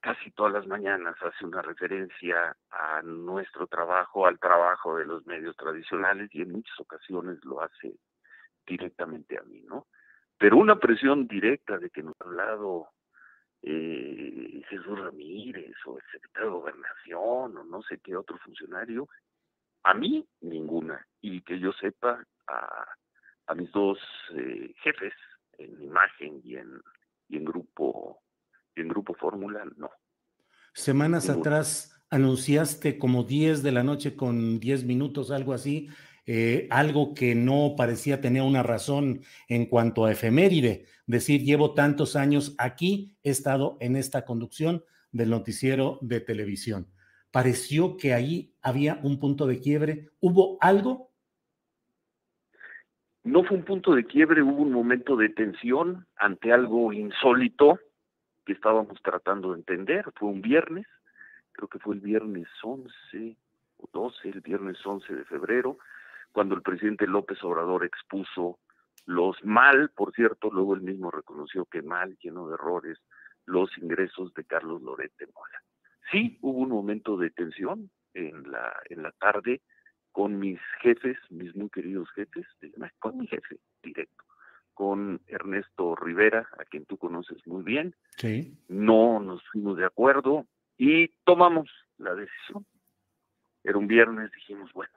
casi 0.00 0.30
todas 0.30 0.52
las 0.52 0.66
mañanas 0.66 1.16
hace 1.20 1.44
una 1.44 1.62
referencia 1.62 2.56
a 2.70 3.02
nuestro 3.02 3.66
trabajo, 3.66 4.26
al 4.26 4.38
trabajo 4.38 4.96
de 4.96 5.04
los 5.04 5.26
medios 5.26 5.56
tradicionales 5.56 6.28
y 6.32 6.42
en 6.42 6.52
muchas 6.52 6.78
ocasiones 6.78 7.44
lo 7.44 7.60
hace 7.60 7.94
directamente 8.66 9.38
a 9.38 9.42
mí, 9.42 9.62
¿no? 9.62 9.86
Pero 10.38 10.58
una 10.58 10.78
presión 10.78 11.26
directa 11.26 11.78
de 11.78 11.90
que 11.90 12.02
nos 12.02 12.14
ha 12.20 12.24
hablado 12.24 12.88
eh, 13.62 14.62
Jesús 14.68 14.98
Ramírez 14.98 15.74
o 15.86 15.96
el 15.98 16.04
secretario 16.12 16.50
de 16.50 16.56
Gobernación 16.56 17.56
o 17.56 17.64
no 17.64 17.82
sé 17.82 17.98
qué 17.98 18.14
otro 18.14 18.36
funcionario, 18.38 19.08
a 19.86 19.94
mí 19.94 20.26
ninguna. 20.40 21.06
Y 21.22 21.40
que 21.42 21.58
yo 21.58 21.72
sepa 21.80 22.24
a, 22.48 22.86
a 23.46 23.54
mis 23.54 23.70
dos 23.72 23.98
eh, 24.34 24.74
jefes 24.82 25.14
en 25.58 25.82
imagen 25.82 26.40
y 26.44 26.56
en, 26.56 26.68
y 27.28 27.36
en 27.36 27.44
grupo 27.44 28.20
y 28.74 28.80
en 28.82 28.88
grupo 28.88 29.14
fórmula, 29.14 29.64
no. 29.76 29.90
Semanas 30.74 31.30
atrás 31.30 32.04
anunciaste 32.10 32.98
como 32.98 33.24
10 33.24 33.62
de 33.62 33.72
la 33.72 33.82
noche 33.82 34.14
con 34.14 34.60
10 34.60 34.84
minutos, 34.84 35.30
algo 35.30 35.54
así, 35.54 35.88
eh, 36.26 36.66
algo 36.70 37.14
que 37.14 37.34
no 37.34 37.74
parecía 37.76 38.20
tener 38.20 38.42
una 38.42 38.62
razón 38.62 39.22
en 39.48 39.66
cuanto 39.66 40.04
a 40.04 40.12
efeméride, 40.12 40.84
decir, 41.06 41.42
llevo 41.42 41.72
tantos 41.72 42.16
años 42.16 42.54
aquí, 42.58 43.16
he 43.22 43.30
estado 43.30 43.78
en 43.80 43.96
esta 43.96 44.26
conducción 44.26 44.84
del 45.12 45.30
noticiero 45.30 45.98
de 46.02 46.20
televisión. 46.20 46.92
Pareció 47.36 47.98
que 47.98 48.14
ahí 48.14 48.54
había 48.62 48.98
un 49.02 49.20
punto 49.20 49.46
de 49.46 49.60
quiebre. 49.60 50.08
¿Hubo 50.20 50.56
algo 50.62 51.10
no 53.24 53.44
fue 53.44 53.58
un 53.58 53.64
punto 53.64 53.94
de 53.94 54.06
quiebre, 54.06 54.42
hubo 54.42 54.62
un 54.62 54.72
momento 54.72 55.16
de 55.16 55.28
tensión 55.28 56.06
ante 56.16 56.50
algo 56.50 56.94
insólito 56.94 57.78
que 58.46 58.54
estábamos 58.54 59.02
tratando 59.02 59.52
de 59.52 59.58
entender. 59.58 60.06
Fue 60.14 60.30
un 60.30 60.40
viernes, 60.40 60.86
creo 61.52 61.68
que 61.68 61.78
fue 61.78 61.96
el 61.96 62.00
viernes 62.00 62.48
11 62.62 63.36
o 63.76 63.88
12, 63.92 64.30
el 64.30 64.40
viernes 64.40 64.78
11 64.82 65.14
de 65.14 65.24
febrero, 65.26 65.76
cuando 66.32 66.54
el 66.54 66.62
presidente 66.62 67.06
López 67.06 67.44
Obrador 67.44 67.84
expuso 67.84 68.60
los 69.04 69.44
mal, 69.44 69.90
por 69.90 70.14
cierto, 70.14 70.48
luego 70.50 70.74
él 70.74 70.80
mismo 70.80 71.10
reconoció 71.10 71.66
que 71.66 71.82
mal, 71.82 72.16
lleno 72.22 72.48
de 72.48 72.54
errores, 72.54 72.98
los 73.44 73.76
ingresos 73.76 74.32
de 74.32 74.44
Carlos 74.44 74.80
Lorete 74.80 75.26
Mola. 75.34 75.60
Sí, 76.10 76.38
hubo 76.40 76.60
un 76.60 76.70
momento 76.70 77.16
de 77.16 77.30
tensión 77.30 77.90
en 78.14 78.50
la, 78.50 78.72
en 78.88 79.02
la 79.02 79.12
tarde, 79.12 79.60
con 80.12 80.38
mis 80.38 80.58
jefes, 80.80 81.18
mis 81.30 81.54
muy 81.54 81.68
queridos 81.68 82.08
jefes, 82.12 82.46
con 82.98 83.18
mi 83.18 83.26
jefe 83.26 83.58
directo, 83.82 84.24
con 84.72 85.20
Ernesto 85.26 85.94
Rivera, 85.94 86.48
a 86.58 86.64
quien 86.64 86.86
tú 86.86 86.96
conoces 86.96 87.46
muy 87.46 87.62
bien. 87.62 87.94
Sí. 88.16 88.56
No 88.68 89.20
nos 89.20 89.42
fuimos 89.52 89.76
de 89.76 89.84
acuerdo 89.84 90.46
y 90.78 91.08
tomamos 91.24 91.70
la 91.98 92.14
decisión. 92.14 92.64
Era 93.62 93.76
un 93.76 93.86
viernes, 93.86 94.30
dijimos, 94.32 94.72
bueno, 94.72 94.92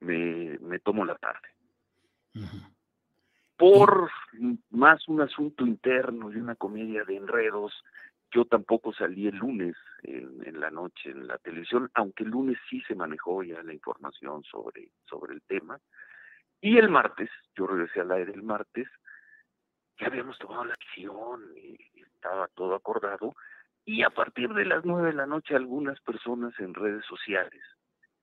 me, 0.00 0.58
me 0.58 0.80
tomo 0.80 1.04
la 1.04 1.14
tarde. 1.16 1.48
Uh 2.34 2.40
-huh. 2.40 2.72
Por 3.56 4.10
más 4.70 5.08
un 5.08 5.22
asunto 5.22 5.64
interno 5.64 6.30
y 6.30 6.36
una 6.36 6.56
comedia 6.56 7.04
de 7.04 7.16
enredos, 7.16 7.72
yo 8.32 8.44
tampoco 8.44 8.92
salí 8.92 9.26
el 9.28 9.36
lunes 9.36 9.76
en, 10.02 10.60
la 10.60 10.70
noche 10.70 11.10
en 11.10 11.26
la 11.26 11.38
televisión, 11.38 11.90
aunque 11.94 12.24
el 12.24 12.30
lunes 12.30 12.58
sí 12.68 12.80
se 12.82 12.94
manejó 12.94 13.42
ya 13.42 13.62
la 13.62 13.72
información 13.72 14.42
sobre, 14.44 14.90
sobre 15.08 15.34
el 15.34 15.42
tema. 15.42 15.78
Y 16.60 16.78
el 16.78 16.88
martes, 16.88 17.30
yo 17.54 17.66
regresé 17.66 18.00
al 18.00 18.12
aire 18.12 18.32
el 18.32 18.42
martes, 18.42 18.88
ya 19.98 20.06
habíamos 20.06 20.38
tomado 20.38 20.64
la 20.64 20.74
acción, 20.74 21.42
y 21.56 21.78
estaba 22.02 22.48
todo 22.48 22.74
acordado, 22.74 23.34
y 23.84 24.02
a 24.02 24.10
partir 24.10 24.52
de 24.52 24.64
las 24.64 24.84
nueve 24.84 25.08
de 25.08 25.14
la 25.14 25.26
noche 25.26 25.54
algunas 25.54 26.00
personas 26.00 26.58
en 26.58 26.74
redes 26.74 27.04
sociales 27.06 27.62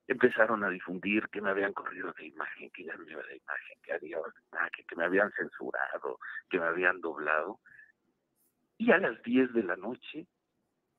empezaron 0.08 0.64
a 0.64 0.70
difundir 0.70 1.30
que 1.30 1.40
me 1.40 1.50
habían 1.50 1.72
corrido 1.72 2.14
de 2.18 2.26
imagen, 2.26 2.70
que 2.72 2.84
ya 2.84 2.96
no 2.96 3.10
iba 3.10 3.24
de 3.24 3.38
imagen, 3.38 3.78
que 3.82 3.94
había 3.94 4.18
que, 4.76 4.84
que 4.84 4.96
me 4.98 5.06
habían 5.06 5.32
censurado, 5.32 6.20
que 6.50 6.60
me 6.60 6.66
habían 6.66 7.00
doblado 7.00 7.60
y 8.78 8.92
a 8.92 8.98
las 8.98 9.22
10 9.24 9.54
de 9.54 9.64
la 9.64 9.76
noche 9.76 10.26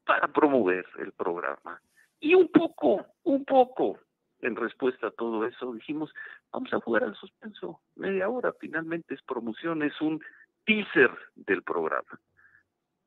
para 0.05 0.29
promover 0.29 0.87
el 0.99 1.13
programa. 1.13 1.81
Y 2.21 2.35
un 2.35 2.49
poco, 2.49 3.07
un 3.25 3.45
poco, 3.45 3.99
en 4.41 4.57
respuesta 4.57 5.09
a 5.09 5.11
todo 5.11 5.47
eso, 5.47 5.73
dijimos, 5.73 6.13
vamos 6.53 6.73
a 6.73 6.81
jugar 6.81 7.05
al 7.05 7.17
suspenso, 7.17 7.81
media 7.97 8.29
hora, 8.29 8.53
finalmente 8.61 9.15
es 9.15 9.23
promoción, 9.23 9.83
es 9.83 9.99
un 10.01 10.23
teaser 10.65 11.11
del 11.35 11.63
programa. 11.63 12.21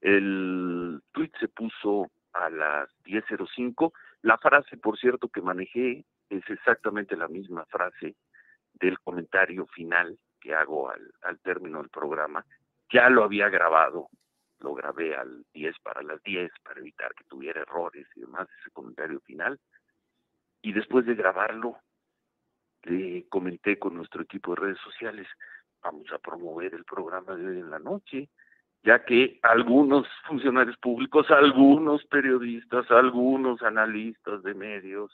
El 0.01 1.01
tweet 1.11 1.31
se 1.39 1.47
puso 1.47 2.11
a 2.33 2.49
las 2.49 2.89
10.05, 3.03 3.91
la 4.21 4.37
frase, 4.37 4.77
por 4.77 4.97
cierto, 4.99 5.29
que 5.29 5.41
manejé 5.41 6.05
es 6.29 6.43
exactamente 6.49 7.15
la 7.15 7.27
misma 7.27 7.65
frase 7.65 8.15
del 8.73 8.99
comentario 8.99 9.65
final 9.67 10.17
que 10.39 10.53
hago 10.53 10.89
al, 10.89 11.11
al 11.23 11.39
término 11.39 11.79
del 11.79 11.89
programa, 11.89 12.45
ya 12.91 13.09
lo 13.09 13.23
había 13.23 13.49
grabado 13.49 14.09
lo 14.59 14.73
grabé 14.73 15.15
al 15.15 15.45
10 15.53 15.79
para 15.79 16.01
las 16.01 16.21
10 16.23 16.51
para 16.63 16.79
evitar 16.79 17.13
que 17.13 17.23
tuviera 17.25 17.61
errores 17.61 18.07
y 18.15 18.21
demás, 18.21 18.47
ese 18.59 18.71
comentario 18.71 19.19
final. 19.21 19.59
Y 20.61 20.73
después 20.73 21.05
de 21.05 21.15
grabarlo, 21.15 21.77
le 22.83 23.27
comenté 23.27 23.77
con 23.77 23.95
nuestro 23.95 24.21
equipo 24.23 24.55
de 24.55 24.61
redes 24.61 24.79
sociales, 24.79 25.27
vamos 25.81 26.11
a 26.11 26.19
promover 26.19 26.73
el 26.73 26.85
programa 26.85 27.35
de 27.35 27.47
hoy 27.47 27.59
en 27.59 27.69
la 27.69 27.79
noche, 27.79 28.29
ya 28.83 29.03
que 29.03 29.39
algunos 29.43 30.07
funcionarios 30.27 30.77
públicos, 30.77 31.29
algunos 31.29 32.05
periodistas, 32.05 32.89
algunos 32.91 33.61
analistas 33.61 34.43
de 34.43 34.53
medios 34.53 35.11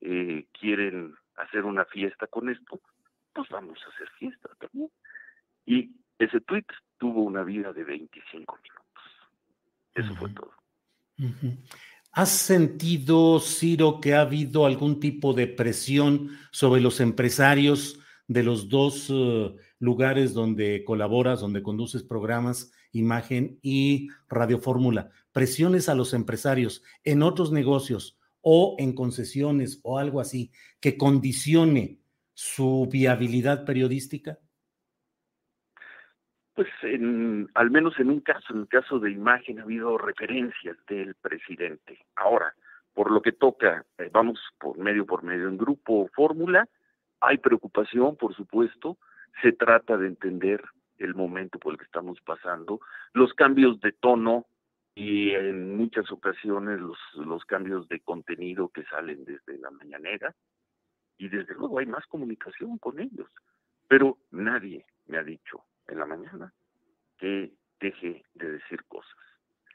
eh, 0.00 0.46
quieren 0.58 1.14
hacer 1.36 1.64
una 1.64 1.84
fiesta 1.84 2.26
con 2.26 2.48
esto, 2.48 2.80
pues 3.32 3.48
vamos 3.48 3.78
a 3.84 3.90
hacer 3.90 4.08
fiesta 4.18 4.50
también. 4.58 4.90
Y 5.64 5.94
ese 6.20 6.40
tweet 6.40 6.66
tuvo 6.98 7.22
una 7.22 7.42
vida 7.42 7.72
de 7.72 7.82
25 7.82 8.58
minutos. 8.62 9.04
Eso 9.94 10.14
fue 10.16 10.30
todo. 10.30 10.52
¿Has 12.12 12.30
sentido, 12.30 13.40
Ciro, 13.40 14.00
que 14.00 14.14
ha 14.14 14.22
habido 14.22 14.66
algún 14.66 15.00
tipo 15.00 15.32
de 15.32 15.46
presión 15.46 16.30
sobre 16.50 16.80
los 16.80 17.00
empresarios 17.00 17.98
de 18.26 18.42
los 18.42 18.68
dos 18.68 19.08
eh, 19.10 19.54
lugares 19.78 20.34
donde 20.34 20.84
colaboras, 20.84 21.40
donde 21.40 21.62
conduces 21.62 22.02
programas, 22.02 22.72
imagen 22.92 23.58
y 23.62 24.08
Radio 24.28 24.58
Fórmula? 24.58 25.10
Presiones 25.32 25.88
a 25.88 25.94
los 25.94 26.12
empresarios 26.12 26.82
en 27.04 27.22
otros 27.22 27.50
negocios 27.50 28.18
o 28.42 28.76
en 28.78 28.92
concesiones 28.94 29.80
o 29.82 29.98
algo 29.98 30.20
así 30.20 30.52
que 30.80 30.96
condicione 30.96 32.00
su 32.34 32.88
viabilidad 32.90 33.64
periodística? 33.64 34.38
Pues 36.60 36.68
en, 36.82 37.48
al 37.54 37.70
menos 37.70 37.98
en 37.98 38.10
un 38.10 38.20
caso, 38.20 38.52
en 38.52 38.60
el 38.60 38.68
caso 38.68 38.98
de 38.98 39.10
imagen, 39.10 39.58
ha 39.58 39.62
habido 39.62 39.96
referencias 39.96 40.76
del 40.88 41.14
presidente. 41.14 42.04
Ahora, 42.16 42.54
por 42.92 43.10
lo 43.10 43.22
que 43.22 43.32
toca, 43.32 43.86
eh, 43.96 44.10
vamos 44.12 44.38
por 44.58 44.76
medio 44.76 45.06
por 45.06 45.22
medio 45.22 45.48
en 45.48 45.56
grupo 45.56 46.10
fórmula, 46.14 46.68
hay 47.18 47.38
preocupación, 47.38 48.14
por 48.16 48.34
supuesto, 48.34 48.98
se 49.40 49.52
trata 49.52 49.96
de 49.96 50.08
entender 50.08 50.62
el 50.98 51.14
momento 51.14 51.58
por 51.58 51.72
el 51.72 51.78
que 51.78 51.86
estamos 51.86 52.20
pasando, 52.20 52.82
los 53.14 53.32
cambios 53.32 53.80
de 53.80 53.92
tono 53.92 54.44
y 54.94 55.30
en 55.30 55.78
muchas 55.78 56.12
ocasiones 56.12 56.78
los, 56.78 56.98
los 57.14 57.42
cambios 57.46 57.88
de 57.88 58.00
contenido 58.00 58.68
que 58.68 58.84
salen 58.84 59.24
desde 59.24 59.56
la 59.56 59.70
mañanera 59.70 60.34
y 61.16 61.30
desde 61.30 61.54
luego 61.54 61.78
hay 61.78 61.86
más 61.86 62.06
comunicación 62.06 62.76
con 62.76 63.00
ellos, 63.00 63.30
pero 63.88 64.18
nadie 64.30 64.84
me 65.06 65.16
ha 65.16 65.22
dicho 65.22 65.64
en 65.90 65.98
la 65.98 66.06
mañana 66.06 66.52
que 67.18 67.52
deje 67.80 68.24
de 68.34 68.52
decir 68.52 68.84
cosas. 68.84 69.16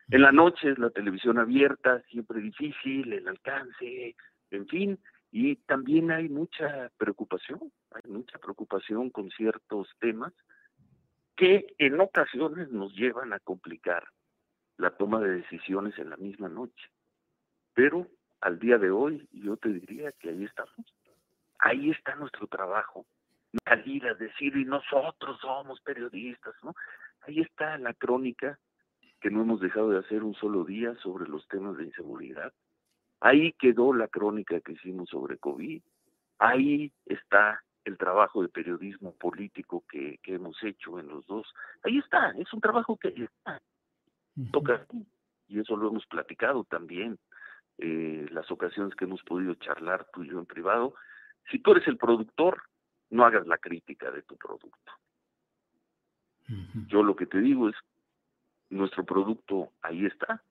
En 0.09 0.21
la 0.21 0.31
noche 0.31 0.71
es 0.71 0.77
la 0.77 0.91
televisión 0.91 1.39
abierta, 1.39 2.01
siempre 2.09 2.39
difícil, 2.39 3.11
el 3.11 3.27
alcance, 3.27 4.15
en 4.51 4.67
fin, 4.67 4.99
y 5.31 5.55
también 5.55 6.11
hay 6.11 6.29
mucha 6.29 6.91
preocupación, 6.97 7.71
hay 7.91 8.11
mucha 8.11 8.37
preocupación 8.37 9.09
con 9.09 9.31
ciertos 9.31 9.89
temas 9.99 10.31
que 11.35 11.75
en 11.77 11.99
ocasiones 11.99 12.69
nos 12.69 12.93
llevan 12.93 13.33
a 13.33 13.39
complicar 13.39 14.05
la 14.77 14.91
toma 14.91 15.19
de 15.19 15.37
decisiones 15.37 15.97
en 15.97 16.09
la 16.09 16.17
misma 16.17 16.49
noche. 16.49 16.89
Pero 17.73 18.07
al 18.41 18.59
día 18.59 18.77
de 18.77 18.91
hoy 18.91 19.27
yo 19.31 19.57
te 19.57 19.69
diría 19.69 20.11
que 20.13 20.29
ahí 20.29 20.45
estamos. 20.45 20.85
Ahí 21.59 21.89
está 21.91 22.15
nuestro 22.15 22.47
trabajo 22.47 23.05
salir 23.63 24.05
a 24.07 24.13
decir, 24.13 24.55
y 24.55 24.65
nosotros 24.65 25.39
somos 25.39 25.79
periodistas, 25.81 26.55
¿no? 26.63 26.73
Ahí 27.21 27.41
está 27.41 27.77
la 27.77 27.93
crónica 27.93 28.59
que 29.21 29.31
no 29.31 29.41
hemos 29.41 29.59
dejado 29.59 29.89
de 29.89 29.99
hacer 29.99 30.23
un 30.23 30.35
solo 30.35 30.63
día 30.65 30.95
sobre 31.01 31.27
los 31.27 31.47
temas 31.47 31.77
de 31.77 31.85
inseguridad. 31.85 32.53
Ahí 33.21 33.53
quedó 33.53 33.93
la 33.93 34.07
crónica 34.07 34.59
que 34.61 34.73
hicimos 34.73 35.09
sobre 35.09 35.37
COVID. 35.37 35.81
Ahí 36.39 36.91
está 37.05 37.63
el 37.85 37.97
trabajo 37.97 38.41
de 38.41 38.49
periodismo 38.49 39.13
político 39.13 39.83
que, 39.89 40.19
que 40.21 40.35
hemos 40.35 40.61
hecho 40.63 40.99
en 40.99 41.07
los 41.07 41.25
dos. 41.27 41.51
Ahí 41.83 41.97
está, 41.99 42.31
es 42.31 42.51
un 42.53 42.61
trabajo 42.61 42.97
que 42.97 43.09
está. 43.09 43.61
Toca, 44.51 44.85
y 45.47 45.59
eso 45.59 45.77
lo 45.77 45.89
hemos 45.89 46.05
platicado 46.07 46.65
también, 46.65 47.17
eh, 47.77 48.27
las 48.31 48.51
ocasiones 48.51 48.95
que 48.95 49.05
hemos 49.05 49.23
podido 49.23 49.53
charlar 49.55 50.07
tú 50.13 50.23
y 50.23 50.29
yo 50.29 50.39
en 50.39 50.45
privado. 50.45 50.95
Si 51.49 51.59
tú 51.59 51.71
eres 51.71 51.87
el 51.87 51.97
productor, 51.97 52.63
no 53.15 53.25
hagas 53.25 53.47
la 53.47 53.57
crítica 53.57 54.11
de 54.11 54.21
tu 54.21 54.35
producto. 54.37 54.91
Yo 56.87 57.01
lo 57.01 57.15
que 57.15 57.25
te 57.25 57.39
digo 57.39 57.69
es, 57.69 57.75
nuestro 58.69 59.03
producto 59.03 59.71
ahí 59.81 60.05
está 60.05 60.43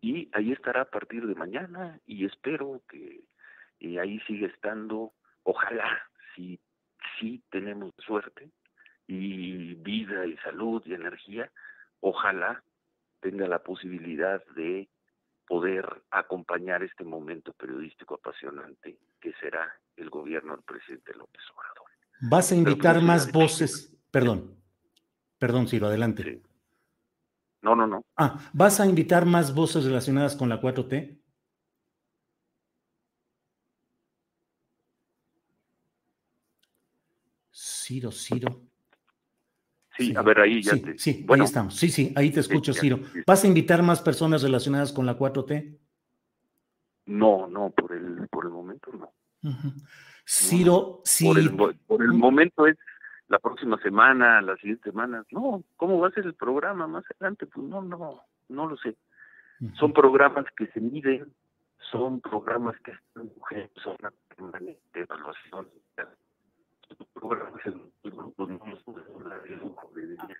y 0.00 0.28
ahí 0.32 0.52
estará 0.52 0.82
a 0.82 0.90
partir 0.90 1.26
de 1.26 1.34
mañana 1.34 1.98
y 2.06 2.26
espero 2.26 2.82
que 2.88 3.22
ahí 4.00 4.20
siga 4.26 4.48
estando, 4.48 5.12
ojalá, 5.44 6.02
si, 6.34 6.58
si 7.18 7.42
tenemos 7.50 7.94
suerte 7.98 8.50
y 9.06 9.74
vida 9.74 10.26
y 10.26 10.36
salud 10.38 10.82
y 10.84 10.94
energía, 10.94 11.50
ojalá 12.00 12.62
tenga 13.20 13.46
la 13.46 13.62
posibilidad 13.62 14.44
de 14.54 14.88
poder 15.46 15.86
acompañar 16.10 16.82
este 16.82 17.04
momento 17.04 17.52
periodístico 17.52 18.14
apasionante 18.14 18.98
que 19.20 19.32
será 19.40 19.72
el 19.96 20.10
gobierno 20.10 20.54
del 20.54 20.64
presidente 20.64 21.14
López 21.14 21.42
Obrador. 21.54 21.90
¿Vas 22.20 22.52
a 22.52 22.56
invitar 22.56 23.00
más 23.00 23.30
voces? 23.30 23.96
Perdón, 24.10 24.56
perdón, 25.38 25.68
Ciro, 25.68 25.86
adelante. 25.86 26.42
No, 27.62 27.74
no, 27.74 27.86
no. 27.86 28.04
Ah, 28.16 28.38
¿vas 28.52 28.80
a 28.80 28.86
invitar 28.86 29.26
más 29.26 29.54
voces 29.54 29.84
relacionadas 29.84 30.36
con 30.36 30.48
la 30.48 30.60
4T? 30.60 31.20
Ciro, 37.52 38.12
Ciro. 38.12 38.65
Sí, 39.96 40.14
a 40.14 40.22
ver, 40.22 40.40
ahí 40.40 40.62
ya 40.62 40.72
sí, 40.72 40.80
te... 40.80 40.98
Sí, 40.98 41.26
ahí 41.28 41.40
estamos. 41.40 41.74
Sí, 41.74 41.88
sí, 41.88 42.12
ahí 42.16 42.30
te 42.30 42.40
escucho, 42.40 42.72
Ciro. 42.72 43.00
¿Vas 43.26 43.44
a 43.44 43.46
invitar 43.46 43.82
más 43.82 44.02
personas 44.02 44.42
relacionadas 44.42 44.92
con 44.92 45.06
la 45.06 45.16
4T? 45.16 45.78
No, 47.06 47.46
no, 47.46 47.70
por 47.70 47.92
el, 47.92 48.28
por 48.28 48.44
el 48.44 48.50
momento 48.50 48.90
no. 48.92 49.12
Ciro, 50.24 51.00
sí. 51.04 51.24
Por 51.86 52.02
el, 52.02 52.12
momento 52.12 52.66
es 52.66 52.76
la 53.28 53.38
próxima 53.38 53.78
semana, 53.78 54.40
las 54.42 54.58
siguientes 54.58 54.92
semanas. 54.92 55.24
No, 55.30 55.62
¿cómo 55.76 56.00
va 56.00 56.08
a 56.08 56.12
ser 56.12 56.26
el 56.26 56.34
programa 56.34 56.86
más 56.86 57.04
adelante? 57.12 57.46
Pues 57.46 57.66
no, 57.66 57.80
no, 57.80 58.22
no 58.48 58.66
lo 58.66 58.76
sé. 58.76 58.96
Son 59.78 59.92
programas 59.92 60.44
que 60.56 60.66
se 60.66 60.80
miden, 60.80 61.32
son 61.90 62.20
programas 62.20 62.76
que 62.80 62.90
están 62.90 63.30
son 63.82 63.96
una 64.00 64.12
permanente 64.28 65.00
evaluación. 65.00 65.68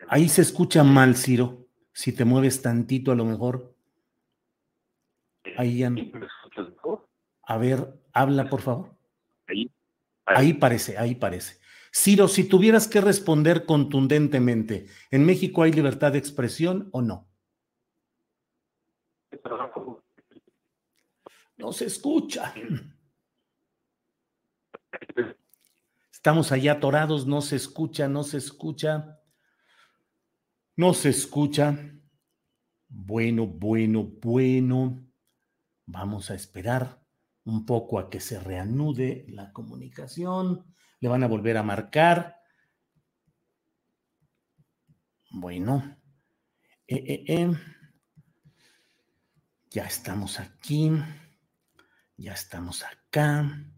Ahí 0.09 0.29
se 0.29 0.43
escucha 0.43 0.85
mal, 0.85 1.17
Ciro. 1.17 1.67
Si 1.93 2.13
te 2.13 2.25
mueves 2.25 2.63
tantito, 2.63 3.13
a 3.13 3.15
lo 3.15 3.25
mejor. 3.25 3.75
Ahí 5.57 5.79
ya 5.79 5.91
no. 5.91 6.01
A 7.43 7.59
ver, 7.59 8.01
habla, 8.13 8.49
por 8.49 8.61
favor. 8.61 8.95
Ahí. 9.47 9.71
Ahí 10.27 10.55
parece, 10.55 10.99
ahí 10.99 11.15
parece. 11.15 11.61
Ciro, 11.93 12.29
si 12.29 12.49
tuvieras 12.49 12.89
que 12.89 13.01
responder 13.01 13.65
contundentemente, 13.65 14.87
¿en 15.11 15.25
México 15.25 15.63
hay 15.63 15.73
libertad 15.73 16.13
de 16.13 16.19
expresión 16.19 16.89
o 16.93 17.01
no? 17.01 17.27
No 21.57 21.73
se 21.73 21.87
escucha. 21.87 22.53
Estamos 26.27 26.51
allá 26.51 26.73
atorados, 26.73 27.25
no 27.25 27.41
se 27.41 27.55
escucha, 27.55 28.09
no 28.09 28.25
se 28.25 28.39
escucha. 28.39 29.21
No 30.75 30.93
se 30.93 31.11
escucha. 31.11 31.79
Bueno, 32.89 33.47
bueno, 33.47 34.03
bueno. 34.03 35.07
Vamos 35.85 36.33
a 36.33 36.35
esperar 36.35 37.01
un 37.45 37.65
poco 37.65 38.01
a 38.01 38.11
que 38.11 38.19
se 38.19 38.41
reanude 38.41 39.25
la 39.29 39.53
comunicación. 39.53 40.67
Le 40.99 41.09
van 41.09 41.23
a 41.23 41.29
volver 41.29 41.59
a 41.59 41.63
marcar. 41.63 42.41
Bueno. 45.31 45.97
Eh, 46.89 47.05
eh, 47.07 47.25
eh. 47.29 47.53
Ya 49.71 49.85
estamos 49.85 50.41
aquí. 50.41 50.91
Ya 52.17 52.33
estamos 52.33 52.83
acá. 52.83 53.76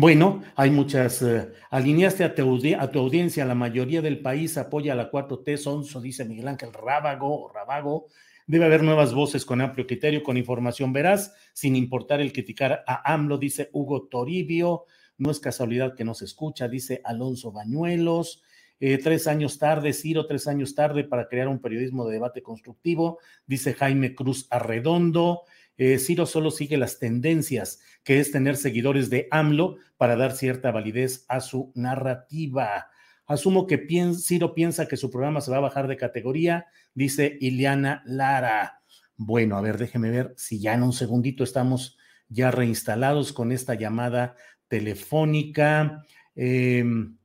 Bueno, 0.00 0.44
hay 0.54 0.70
muchas. 0.70 1.24
alineaste 1.70 2.22
a 2.22 2.32
tu, 2.32 2.60
a 2.78 2.90
tu, 2.92 3.00
audiencia, 3.00 3.44
la 3.44 3.56
mayoría 3.56 4.00
del 4.00 4.20
país 4.20 4.56
apoya 4.56 4.92
a 4.92 4.94
la 4.94 5.10
4T, 5.10 5.56
Sonso, 5.56 6.00
dice 6.00 6.24
Miguel 6.24 6.46
Ángel 6.46 6.72
Rábago. 6.72 8.06
Debe 8.46 8.66
haber 8.66 8.84
nuevas 8.84 9.12
voces 9.12 9.44
con 9.44 9.60
amplio 9.60 9.88
criterio, 9.88 10.22
con 10.22 10.36
información 10.36 10.92
veraz, 10.92 11.34
sin 11.52 11.74
importar 11.74 12.20
el 12.20 12.32
criticar 12.32 12.84
a 12.86 13.12
AMLO, 13.12 13.38
dice 13.38 13.70
Hugo 13.72 14.06
Toribio. 14.06 14.84
No 15.16 15.32
es 15.32 15.40
casualidad 15.40 15.96
que 15.96 16.04
no 16.04 16.14
se 16.14 16.26
escucha, 16.26 16.68
dice 16.68 17.00
Alonso 17.04 17.50
Bañuelos. 17.50 18.44
Eh, 18.78 18.98
tres 18.98 19.26
años 19.26 19.58
tarde, 19.58 19.92
Ciro, 19.92 20.26
tres 20.26 20.46
años 20.46 20.76
tarde 20.76 21.02
para 21.02 21.26
crear 21.26 21.48
un 21.48 21.58
periodismo 21.58 22.06
de 22.06 22.12
debate 22.12 22.40
constructivo, 22.40 23.18
dice 23.48 23.74
Jaime 23.74 24.14
Cruz 24.14 24.46
Arredondo. 24.48 25.42
Eh, 25.78 25.98
Ciro 25.98 26.26
solo 26.26 26.50
sigue 26.50 26.76
las 26.76 26.98
tendencias, 26.98 27.80
que 28.04 28.20
es 28.20 28.30
tener 28.30 28.56
seguidores 28.56 29.08
de 29.08 29.28
AMLO 29.30 29.76
para 29.96 30.16
dar 30.16 30.32
cierta 30.32 30.70
validez 30.70 31.24
a 31.28 31.40
su 31.40 31.72
narrativa. 31.74 32.88
Asumo 33.26 33.66
que 33.66 33.86
Ciro 34.14 34.54
piensa 34.54 34.86
que 34.86 34.96
su 34.96 35.10
programa 35.10 35.40
se 35.40 35.50
va 35.50 35.58
a 35.58 35.60
bajar 35.60 35.86
de 35.88 35.96
categoría, 35.96 36.66
dice 36.94 37.38
Iliana 37.40 38.02
Lara. 38.04 38.82
Bueno, 39.16 39.56
a 39.56 39.60
ver, 39.60 39.78
déjeme 39.78 40.10
ver 40.10 40.34
si 40.36 40.60
ya 40.60 40.74
en 40.74 40.82
un 40.82 40.92
segundito 40.92 41.44
estamos 41.44 41.96
ya 42.28 42.50
reinstalados 42.50 43.32
con 43.32 43.52
esta 43.52 43.74
llamada 43.74 44.36
telefónica. 44.68 46.04
Em, 46.34 47.18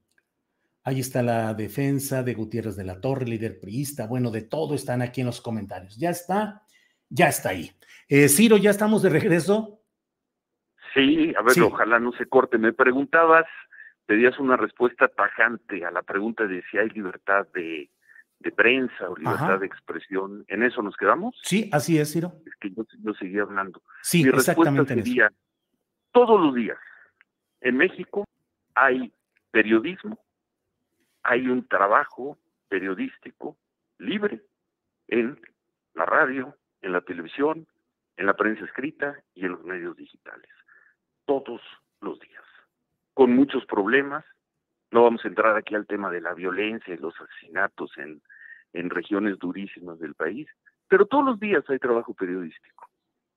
Ahí 0.85 0.99
está 0.99 1.23
la 1.23 1.53
defensa 1.53 2.23
de 2.23 2.33
Gutiérrez 2.33 2.75
de 2.75 2.83
la 2.83 2.99
Torre, 2.99 3.25
líder 3.25 3.57
priista. 3.61 4.05
Bueno, 4.05 4.31
de 4.31 4.41
todo 4.41 4.75
están 4.75 5.01
aquí 5.01 5.21
en 5.21 5.27
los 5.27 5.39
comentarios. 5.39 5.95
Ya 5.95 6.09
está, 6.09 6.63
ya 7.13 7.27
está 7.27 7.49
ahí. 7.49 7.71
Eh, 8.07 8.29
Ciro, 8.29 8.57
¿ya 8.57 8.71
estamos 8.71 9.01
de 9.01 9.09
regreso? 9.09 9.79
Sí, 10.93 11.33
a 11.37 11.41
ver, 11.41 11.59
ojalá 11.61 11.99
no 11.99 12.11
se 12.13 12.27
corte. 12.27 12.57
Me 12.57 12.73
preguntabas, 12.73 13.45
pedías 14.05 14.37
una 14.39 14.57
respuesta 14.57 15.07
tajante 15.07 15.85
a 15.85 15.91
la 15.91 16.01
pregunta 16.01 16.45
de 16.45 16.63
si 16.69 16.77
hay 16.77 16.89
libertad 16.89 17.47
de, 17.53 17.89
prensa 18.55 19.09
o 19.09 19.15
libertad 19.15 19.59
de 19.59 19.65
expresión. 19.65 20.43
¿En 20.47 20.63
eso 20.63 20.81
nos 20.81 20.95
quedamos? 20.97 21.35
Sí, 21.43 21.69
así 21.71 21.97
es, 21.97 22.11
Ciro. 22.11 22.33
Es 22.45 22.53
que 22.59 22.69
yo, 22.71 22.85
yo 23.01 23.13
seguía 23.13 23.43
hablando. 23.43 23.81
Sí, 24.01 24.27
exactamente. 24.27 24.95
Sería, 24.95 25.31
todos 26.11 26.39
los 26.39 26.53
días 26.53 26.77
en 27.61 27.77
México 27.77 28.25
hay 28.75 29.11
periodismo 29.51 30.19
hay 31.23 31.47
un 31.47 31.67
trabajo 31.67 32.37
periodístico 32.67 33.57
libre 33.97 34.41
en 35.07 35.39
la 35.93 36.05
radio, 36.05 36.55
en 36.83 36.91
la 36.91 37.01
televisión, 37.01 37.67
en 38.17 38.25
la 38.27 38.35
prensa 38.35 38.63
escrita 38.65 39.19
y 39.33 39.45
en 39.45 39.53
los 39.53 39.63
medios 39.63 39.97
digitales. 39.97 40.49
Todos 41.25 41.61
los 42.01 42.19
días. 42.19 42.43
Con 43.13 43.35
muchos 43.35 43.65
problemas. 43.65 44.23
No 44.91 45.03
vamos 45.03 45.25
a 45.25 45.27
entrar 45.27 45.57
aquí 45.57 45.73
al 45.73 45.87
tema 45.87 46.11
de 46.11 46.21
la 46.21 46.35
violencia 46.35 46.93
y 46.93 46.97
los 46.97 47.15
asesinatos 47.19 47.91
en, 47.97 48.21
en 48.73 48.91
regiones 48.91 49.39
durísimas 49.39 49.97
del 49.99 50.13
país, 50.13 50.47
pero 50.87 51.07
todos 51.07 51.25
los 51.25 51.39
días 51.39 51.63
hay 51.67 51.79
trabajo 51.79 52.13
periodístico. 52.13 52.87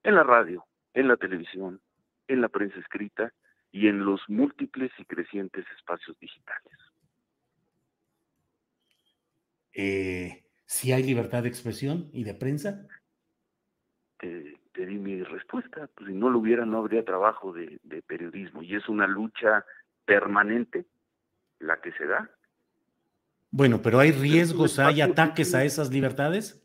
En 0.02 0.16
la 0.16 0.22
radio, 0.22 0.66
en 0.92 1.08
la 1.08 1.16
televisión, 1.16 1.80
en 2.28 2.42
la 2.42 2.50
prensa 2.50 2.78
escrita 2.78 3.32
y 3.72 3.88
en 3.88 4.04
los 4.04 4.20
múltiples 4.28 4.92
y 4.98 5.06
crecientes 5.06 5.64
espacios 5.78 6.18
digitales 6.18 6.78
eh, 9.76 10.44
si 10.64 10.92
hay 10.92 11.02
libertad 11.02 11.42
de 11.42 11.50
expresión 11.50 12.08
y 12.12 12.24
de 12.24 12.34
prensa? 12.34 12.86
Te, 14.76 14.86
di 14.86 14.98
mi 14.98 15.22
respuesta. 15.22 15.88
Pues 15.94 16.08
si 16.08 16.14
no 16.14 16.30
lo 16.30 16.38
hubiera, 16.38 16.64
no 16.66 16.78
habría 16.78 17.04
trabajo 17.04 17.52
de, 17.52 17.80
periodismo. 18.06 18.62
Y 18.62 18.74
es 18.74 18.88
una 18.88 19.06
lucha 19.06 19.64
permanente 20.04 20.86
la 21.58 21.80
que 21.80 21.92
se 21.92 22.06
da. 22.06 22.30
Bueno, 23.50 23.80
pero 23.82 23.98
hay 23.98 24.12
riesgos, 24.12 24.78
hay 24.78 25.00
ataques 25.00 25.54
a 25.54 25.64
esas 25.64 25.90
libertades. 25.90 26.62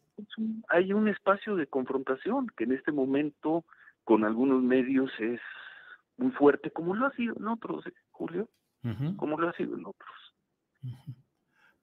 hay 0.68 0.94
un 0.94 1.08
espacio 1.08 1.56
de 1.56 1.68
confrontación 1.68 2.48
que 2.58 2.66
en 2.66 2.74
este 2.74 2.92
momento 2.92 3.64
con 4.04 4.26
algunos 4.26 4.62
medios 4.62 5.12
es 5.20 5.40
muy 6.18 6.32
fuerte, 6.32 6.72
como 6.72 6.96
lo 6.96 7.06
ha 7.06 7.12
sido 7.14 7.36
en 7.38 7.48
otros, 7.48 7.86
¿eh, 7.88 7.94
Julio, 8.12 8.50
como 9.16 9.40
lo 9.40 9.50
ha 9.50 9.54
sido 9.54 9.76
en 9.76 9.86
otros. 9.86 10.36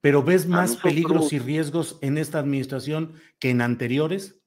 ¿Pero 0.01 0.23
ves 0.23 0.47
más 0.47 0.77
peligros 0.77 1.33
y 1.33 1.39
riesgos 1.39 1.99
en 2.01 2.17
esta 2.17 2.39
administración 2.39 3.13
que 3.39 3.49
en 3.49 3.61
anteriores? 3.61 4.38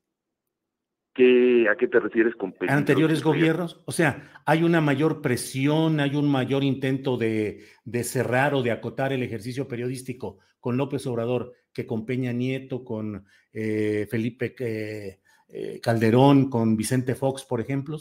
¿Qué, 1.15 1.69
¿A 1.69 1.77
qué 1.77 1.89
te 1.89 2.01
refieres 2.01 2.35
con 2.37 2.53
peligros? 2.53 2.79
¿Anteriores 2.79 3.23
gobiernos? 3.23 3.83
O 3.85 3.93
sea, 3.93 4.31
¿hay 4.47 4.63
una 4.63 4.81
mayor 4.81 5.21
presión, 5.21 6.01
hay 6.01 6.17
un 6.17 6.31
mayor 6.31 6.65
intento 6.65 7.19
de, 7.19 7.65
cerrar 8.03 8.55
o 8.55 8.63
de 8.63 8.71
acotar 8.71 9.13
el 9.13 9.23
ejercicio 9.23 9.69
periodístico 9.69 10.39
con 10.59 10.77
López 10.77 11.07
Obrador 11.07 11.53
que 11.75 11.87
con 11.87 12.07
Peña 12.07 12.33
Nieto, 12.33 12.85
con 12.85 13.27
eh, 13.53 14.07
Felipe 14.11 14.55
eh, 14.59 15.21
eh, 15.49 15.81
Calderón, 15.83 16.49
con 16.49 16.77
Vicente 16.77 17.15
Fox, 17.15 17.45
por 17.45 17.61
ejemplo? 17.61 17.99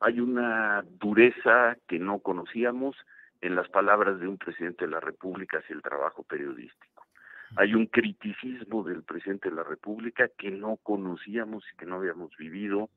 Hay 0.00 0.20
una 0.20 0.84
dureza 0.98 1.78
que 1.88 1.98
no 1.98 2.18
conocíamos 2.18 2.94
en 3.40 3.54
las 3.54 3.68
palabras 3.70 4.20
de 4.20 4.28
un 4.28 4.36
presidente 4.36 4.84
de 4.84 4.90
la 4.90 5.00
República 5.00 5.58
hacia 5.58 5.74
el 5.74 5.82
trabajo 5.82 6.22
periodístico. 6.24 6.95
Hay 7.56 7.74
un 7.74 7.86
criticismo 7.86 8.84
del 8.84 9.02
presidente 9.02 9.48
de 9.48 9.56
la 9.56 9.62
República 9.62 10.28
que 10.36 10.50
no 10.50 10.76
conocíamos 10.82 11.64
y 11.72 11.76
que 11.76 11.86
no 11.86 11.96
habíamos 11.96 12.36
vivido 12.36 12.90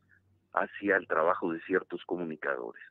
hacia 0.54 0.98
el 0.98 1.08
trabajo 1.08 1.54
de 1.54 1.62
ciertos 1.62 2.04
comunicadores. 2.06 2.84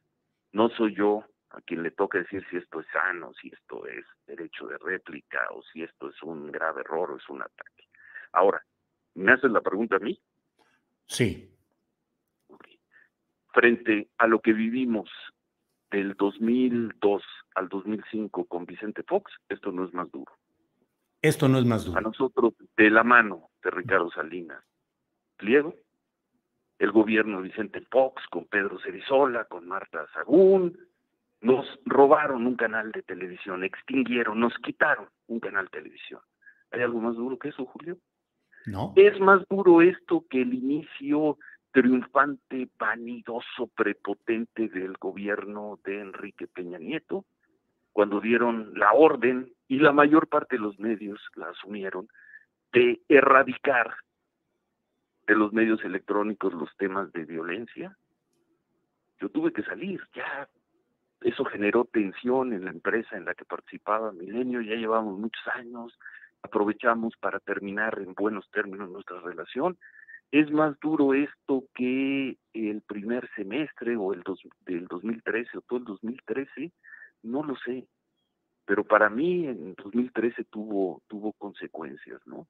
No 0.52 0.70
soy 0.70 0.94
yo 0.94 1.24
a 1.50 1.60
quien 1.60 1.82
le 1.82 1.90
toca 1.90 2.18
decir 2.18 2.42
si 2.50 2.56
esto 2.56 2.80
es 2.80 2.86
sano, 2.92 3.32
si 3.34 3.48
esto 3.48 3.86
es 3.86 4.04
derecho 4.26 4.66
de 4.66 4.78
réplica 4.78 5.46
o 5.50 5.62
si 5.62 5.82
esto 5.82 6.08
es 6.08 6.22
un 6.22 6.50
grave 6.50 6.80
error 6.80 7.10
o 7.10 7.16
es 7.16 7.28
un 7.28 7.42
ataque. 7.42 7.84
Ahora, 8.32 8.64
¿me 9.14 9.32
haces 9.32 9.50
la 9.50 9.60
pregunta 9.60 9.96
a 9.96 10.00
mí? 10.00 10.18
Sí. 11.06 11.50
Frente 13.52 14.08
a 14.16 14.26
lo 14.26 14.40
que 14.40 14.54
vivimos 14.54 15.10
del 15.90 16.14
2002 16.14 17.22
al 17.54 17.68
2005 17.68 18.44
con 18.46 18.64
Vicente 18.64 19.02
Fox, 19.02 19.32
esto 19.48 19.70
no 19.70 19.84
es 19.84 19.92
más 19.92 20.10
duro. 20.10 20.32
Esto 21.20 21.48
no 21.48 21.58
es 21.58 21.64
más 21.64 21.84
duro. 21.84 21.98
A 21.98 22.02
nosotros, 22.02 22.54
de 22.76 22.90
la 22.90 23.02
mano 23.02 23.50
de 23.62 23.70
Ricardo 23.70 24.10
Salinas 24.10 24.62
Pliego, 25.36 25.74
el 26.78 26.92
gobierno 26.92 27.38
de 27.38 27.48
Vicente 27.48 27.80
Fox, 27.90 28.22
con 28.30 28.46
Pedro 28.46 28.78
Cerizola, 28.80 29.44
con 29.46 29.66
Marta 29.66 30.06
Sagún, 30.12 30.78
nos 31.40 31.66
robaron 31.84 32.46
un 32.46 32.56
canal 32.56 32.92
de 32.92 33.02
televisión, 33.02 33.64
extinguieron, 33.64 34.40
nos 34.40 34.54
quitaron 34.58 35.08
un 35.26 35.40
canal 35.40 35.66
de 35.66 35.80
televisión. 35.80 36.20
¿Hay 36.70 36.82
algo 36.82 37.00
más 37.00 37.16
duro 37.16 37.38
que 37.38 37.48
eso, 37.48 37.64
Julio? 37.66 37.98
No. 38.66 38.92
Es 38.96 39.18
más 39.20 39.42
duro 39.48 39.82
esto 39.82 40.24
que 40.28 40.42
el 40.42 40.54
inicio 40.54 41.38
triunfante, 41.72 42.68
vanidoso, 42.78 43.68
prepotente 43.74 44.68
del 44.68 44.94
gobierno 44.98 45.78
de 45.84 46.00
Enrique 46.00 46.46
Peña 46.46 46.78
Nieto, 46.78 47.24
cuando 47.92 48.20
dieron 48.20 48.72
la 48.74 48.92
orden, 48.92 49.52
y 49.68 49.78
la 49.78 49.92
mayor 49.92 50.28
parte 50.28 50.56
de 50.56 50.62
los 50.62 50.78
medios 50.78 51.20
la 51.36 51.50
asumieron, 51.50 52.08
de 52.72 53.00
erradicar 53.08 53.94
de 55.26 55.34
los 55.34 55.52
medios 55.52 55.84
electrónicos 55.84 56.52
los 56.54 56.74
temas 56.76 57.12
de 57.12 57.24
violencia. 57.24 57.96
Yo 59.20 59.28
tuve 59.28 59.52
que 59.52 59.62
salir, 59.62 60.00
ya 60.14 60.48
eso 61.20 61.44
generó 61.44 61.84
tensión 61.84 62.52
en 62.52 62.64
la 62.64 62.70
empresa 62.70 63.16
en 63.16 63.24
la 63.24 63.34
que 63.34 63.44
participaba 63.44 64.12
Milenio, 64.12 64.60
ya 64.60 64.74
llevamos 64.74 65.18
muchos 65.18 65.46
años, 65.54 65.98
aprovechamos 66.42 67.14
para 67.20 67.40
terminar 67.40 67.98
en 67.98 68.14
buenos 68.14 68.48
términos 68.50 68.90
nuestra 68.90 69.20
relación 69.20 69.76
es 70.30 70.50
más 70.50 70.78
duro 70.80 71.14
esto 71.14 71.64
que 71.74 72.36
el 72.52 72.82
primer 72.82 73.28
semestre 73.34 73.96
o 73.96 74.12
el 74.12 74.22
dos, 74.22 74.40
del 74.66 74.86
2013 74.86 75.58
o 75.58 75.60
todo 75.62 75.78
el 75.78 75.84
2013, 75.86 76.70
no 77.22 77.42
lo 77.42 77.56
sé. 77.56 77.86
Pero 78.68 78.84
para 78.84 79.08
mí 79.08 79.46
en 79.46 79.74
2013 79.76 80.44
tuvo 80.44 81.02
tuvo 81.08 81.32
consecuencias, 81.32 82.20
¿no? 82.26 82.46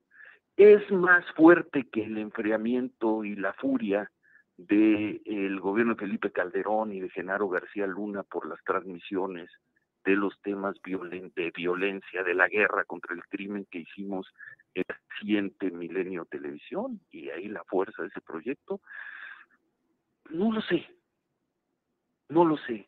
Es 0.57 0.91
más 0.91 1.25
fuerte 1.37 1.89
que 1.89 2.03
el 2.03 2.19
enfriamiento 2.19 3.25
y 3.25 3.37
la 3.37 3.53
furia 3.53 4.11
del 4.57 5.23
el 5.25 5.61
gobierno 5.61 5.95
de 5.95 6.01
Felipe 6.01 6.33
Calderón 6.33 6.93
y 6.93 6.99
de 6.99 7.09
Genaro 7.11 7.49
García 7.49 7.87
Luna 7.87 8.25
por 8.25 8.49
las 8.49 8.59
transmisiones 8.65 9.49
de 10.05 10.17
los 10.17 10.37
temas 10.41 10.75
de 10.83 11.53
violencia, 11.55 12.25
de 12.25 12.35
la 12.35 12.49
guerra 12.49 12.85
contra 12.85 13.15
el 13.15 13.23
crimen 13.25 13.69
que 13.71 13.79
hicimos 13.79 14.27
en 14.75 14.83
el 14.89 14.97
siguiente 15.21 15.71
Milenio 15.71 16.25
Televisión 16.25 17.01
y 17.13 17.31
ahí 17.31 17.47
la 17.47 17.63
fuerza 17.63 18.03
de 18.03 18.09
ese 18.09 18.21
proyecto. 18.23 18.81
No 20.31 20.51
lo 20.51 20.63
sé, 20.63 20.85
no 22.29 22.45
lo 22.45 22.57
sé. 22.57 22.88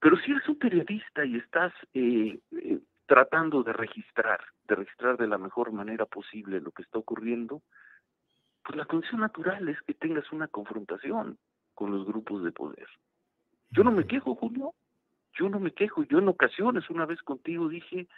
Pero 0.00 0.16
si 0.18 0.32
eres 0.32 0.48
un 0.48 0.58
periodista 0.58 1.24
y 1.24 1.36
estás 1.36 1.72
eh, 1.92 2.38
eh, 2.52 2.80
tratando 3.06 3.62
de 3.62 3.72
registrar, 3.72 4.40
de 4.64 4.74
registrar 4.74 5.18
de 5.18 5.28
la 5.28 5.38
mejor 5.38 5.72
manera 5.72 6.06
posible 6.06 6.60
lo 6.60 6.70
que 6.72 6.82
está 6.82 6.98
ocurriendo, 6.98 7.62
pues 8.64 8.76
la 8.76 8.86
condición 8.86 9.20
natural 9.20 9.68
es 9.68 9.80
que 9.82 9.94
tengas 9.94 10.30
una 10.32 10.48
confrontación 10.48 11.38
con 11.74 11.90
los 11.90 12.06
grupos 12.06 12.42
de 12.44 12.52
poder. 12.52 12.86
Yo 13.70 13.84
no 13.84 13.92
me 13.92 14.06
quejo, 14.06 14.34
Julio, 14.34 14.74
yo 15.34 15.48
no 15.48 15.60
me 15.60 15.72
quejo, 15.72 16.02
yo 16.04 16.18
en 16.18 16.28
ocasiones, 16.28 16.88
una 16.90 17.06
vez 17.06 17.22
contigo 17.22 17.68
dije, 17.68 18.08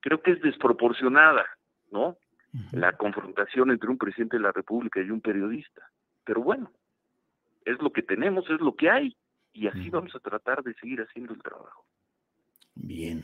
creo 0.00 0.22
que 0.22 0.32
es 0.32 0.42
desproporcionada, 0.42 1.46
¿no? 1.90 2.16
La 2.72 2.92
confrontación 2.92 3.70
entre 3.70 3.88
un 3.88 3.96
presidente 3.96 4.36
de 4.36 4.42
la 4.42 4.52
República 4.52 5.00
y 5.00 5.10
un 5.10 5.22
periodista. 5.22 5.88
Pero 6.24 6.42
bueno, 6.42 6.70
es 7.64 7.80
lo 7.80 7.90
que 7.90 8.02
tenemos, 8.02 8.48
es 8.50 8.60
lo 8.60 8.76
que 8.76 8.90
hay, 8.90 9.16
y 9.52 9.66
así 9.66 9.90
vamos 9.90 10.14
a 10.14 10.20
tratar 10.20 10.62
de 10.62 10.74
seguir 10.74 11.00
haciendo 11.00 11.34
el 11.34 11.42
trabajo. 11.42 11.84
Bien, 12.74 13.22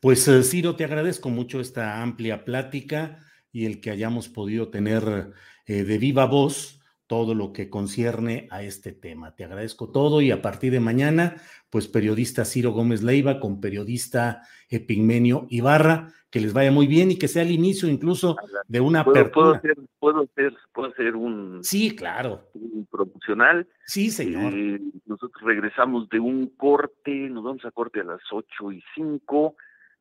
pues 0.00 0.26
eh, 0.26 0.42
Ciro, 0.42 0.74
te 0.74 0.84
agradezco 0.84 1.30
mucho 1.30 1.60
esta 1.60 2.02
amplia 2.02 2.44
plática 2.44 3.18
y 3.52 3.64
el 3.64 3.80
que 3.80 3.90
hayamos 3.90 4.28
podido 4.28 4.68
tener 4.68 5.32
eh, 5.66 5.84
de 5.84 5.98
viva 5.98 6.26
voz 6.26 6.77
todo 7.08 7.34
lo 7.34 7.52
que 7.52 7.68
concierne 7.68 8.46
a 8.50 8.62
este 8.62 8.92
tema. 8.92 9.34
Te 9.34 9.44
agradezco 9.44 9.90
todo 9.90 10.20
y 10.20 10.30
a 10.30 10.40
partir 10.40 10.70
de 10.70 10.78
mañana, 10.78 11.36
pues 11.70 11.88
periodista 11.88 12.44
Ciro 12.44 12.70
Gómez 12.70 13.02
Leiva 13.02 13.40
con 13.40 13.60
periodista 13.60 14.42
Epigmenio 14.68 15.46
Ibarra, 15.50 16.12
que 16.30 16.40
les 16.40 16.52
vaya 16.52 16.70
muy 16.70 16.86
bien 16.86 17.10
y 17.10 17.18
que 17.18 17.26
sea 17.26 17.42
el 17.42 17.50
inicio 17.50 17.88
incluso 17.88 18.36
de 18.68 18.80
una 18.80 19.00
apertura. 19.00 19.60
¿Puedo 19.98 20.22
hacer, 20.22 20.54
puedo 20.72 20.88
hacer, 20.88 21.16
un... 21.16 21.64
Sí, 21.64 21.96
claro. 21.96 22.50
Un 22.54 22.86
promocional. 22.86 23.66
Sí, 23.86 24.10
señor. 24.10 24.52
Eh, 24.54 24.80
nosotros 25.06 25.42
regresamos 25.42 26.08
de 26.10 26.20
un 26.20 26.48
corte, 26.56 27.10
nos 27.30 27.42
vamos 27.42 27.64
a 27.64 27.72
corte 27.72 28.00
a 28.00 28.04
las 28.04 28.20
ocho 28.30 28.70
y 28.70 28.80
cinco 28.94 29.56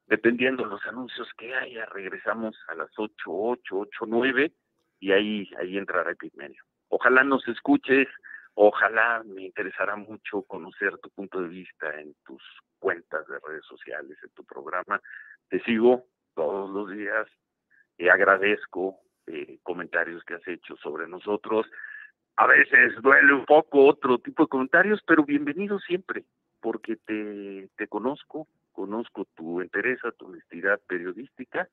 dependiendo 0.08 0.64
de 0.64 0.70
los 0.70 0.86
anuncios 0.86 1.28
que 1.38 1.54
haya, 1.54 1.86
regresamos 1.88 2.56
a 2.70 2.76
las 2.76 2.90
8, 2.96 3.14
8, 3.28 3.78
8, 3.78 4.06
9 4.08 4.52
y 5.00 5.12
ahí, 5.12 5.50
ahí 5.60 5.78
entrará 5.78 6.12
Epigmenio. 6.12 6.64
Ojalá 6.90 7.24
nos 7.24 7.48
escuches, 7.48 8.08
ojalá 8.54 9.24
me 9.26 9.44
interesará 9.44 9.96
mucho 9.96 10.44
conocer 10.44 10.98
tu 11.00 11.10
punto 11.10 11.42
de 11.42 11.50
vista 11.50 12.00
en 12.00 12.16
tus 12.26 12.42
cuentas 12.80 13.28
de 13.28 13.40
redes 13.46 13.66
sociales, 13.66 14.18
en 14.24 14.30
tu 14.30 14.44
programa. 14.46 15.02
Te 15.50 15.60
sigo 15.64 16.06
todos 16.34 16.70
los 16.70 16.90
días 16.92 17.28
y 17.98 18.08
agradezco 18.08 19.00
eh, 19.28 19.60
comentarios 19.64 20.24
que 20.24 20.36
has 20.36 20.48
hecho 20.48 20.76
sobre 20.78 21.08
nosotros. 21.08 21.66
A 22.38 22.48
veces 22.48 22.94
duele 23.02 23.34
un 23.34 23.46
poco 23.46 23.86
otro 23.86 24.20
tipo 24.20 24.44
de 24.44 24.50
comentarios, 24.50 25.02
pero 25.06 25.24
bienvenido 25.24 25.80
siempre, 25.80 26.24
porque 26.62 26.96
te, 26.98 27.68
te 27.76 27.88
conozco, 27.88 28.48
conozco 28.72 29.26
tu 29.36 29.62
interés, 29.62 30.00
tu 30.18 30.28
honestidad 30.28 30.80
periodística 30.88 31.68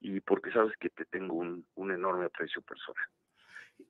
y 0.00 0.20
porque 0.20 0.50
sabes 0.52 0.76
que 0.78 0.88
te 0.88 1.04
tengo 1.04 1.34
un, 1.34 1.66
un 1.74 1.92
enorme 1.92 2.24
aprecio 2.24 2.62
personal. 2.62 3.06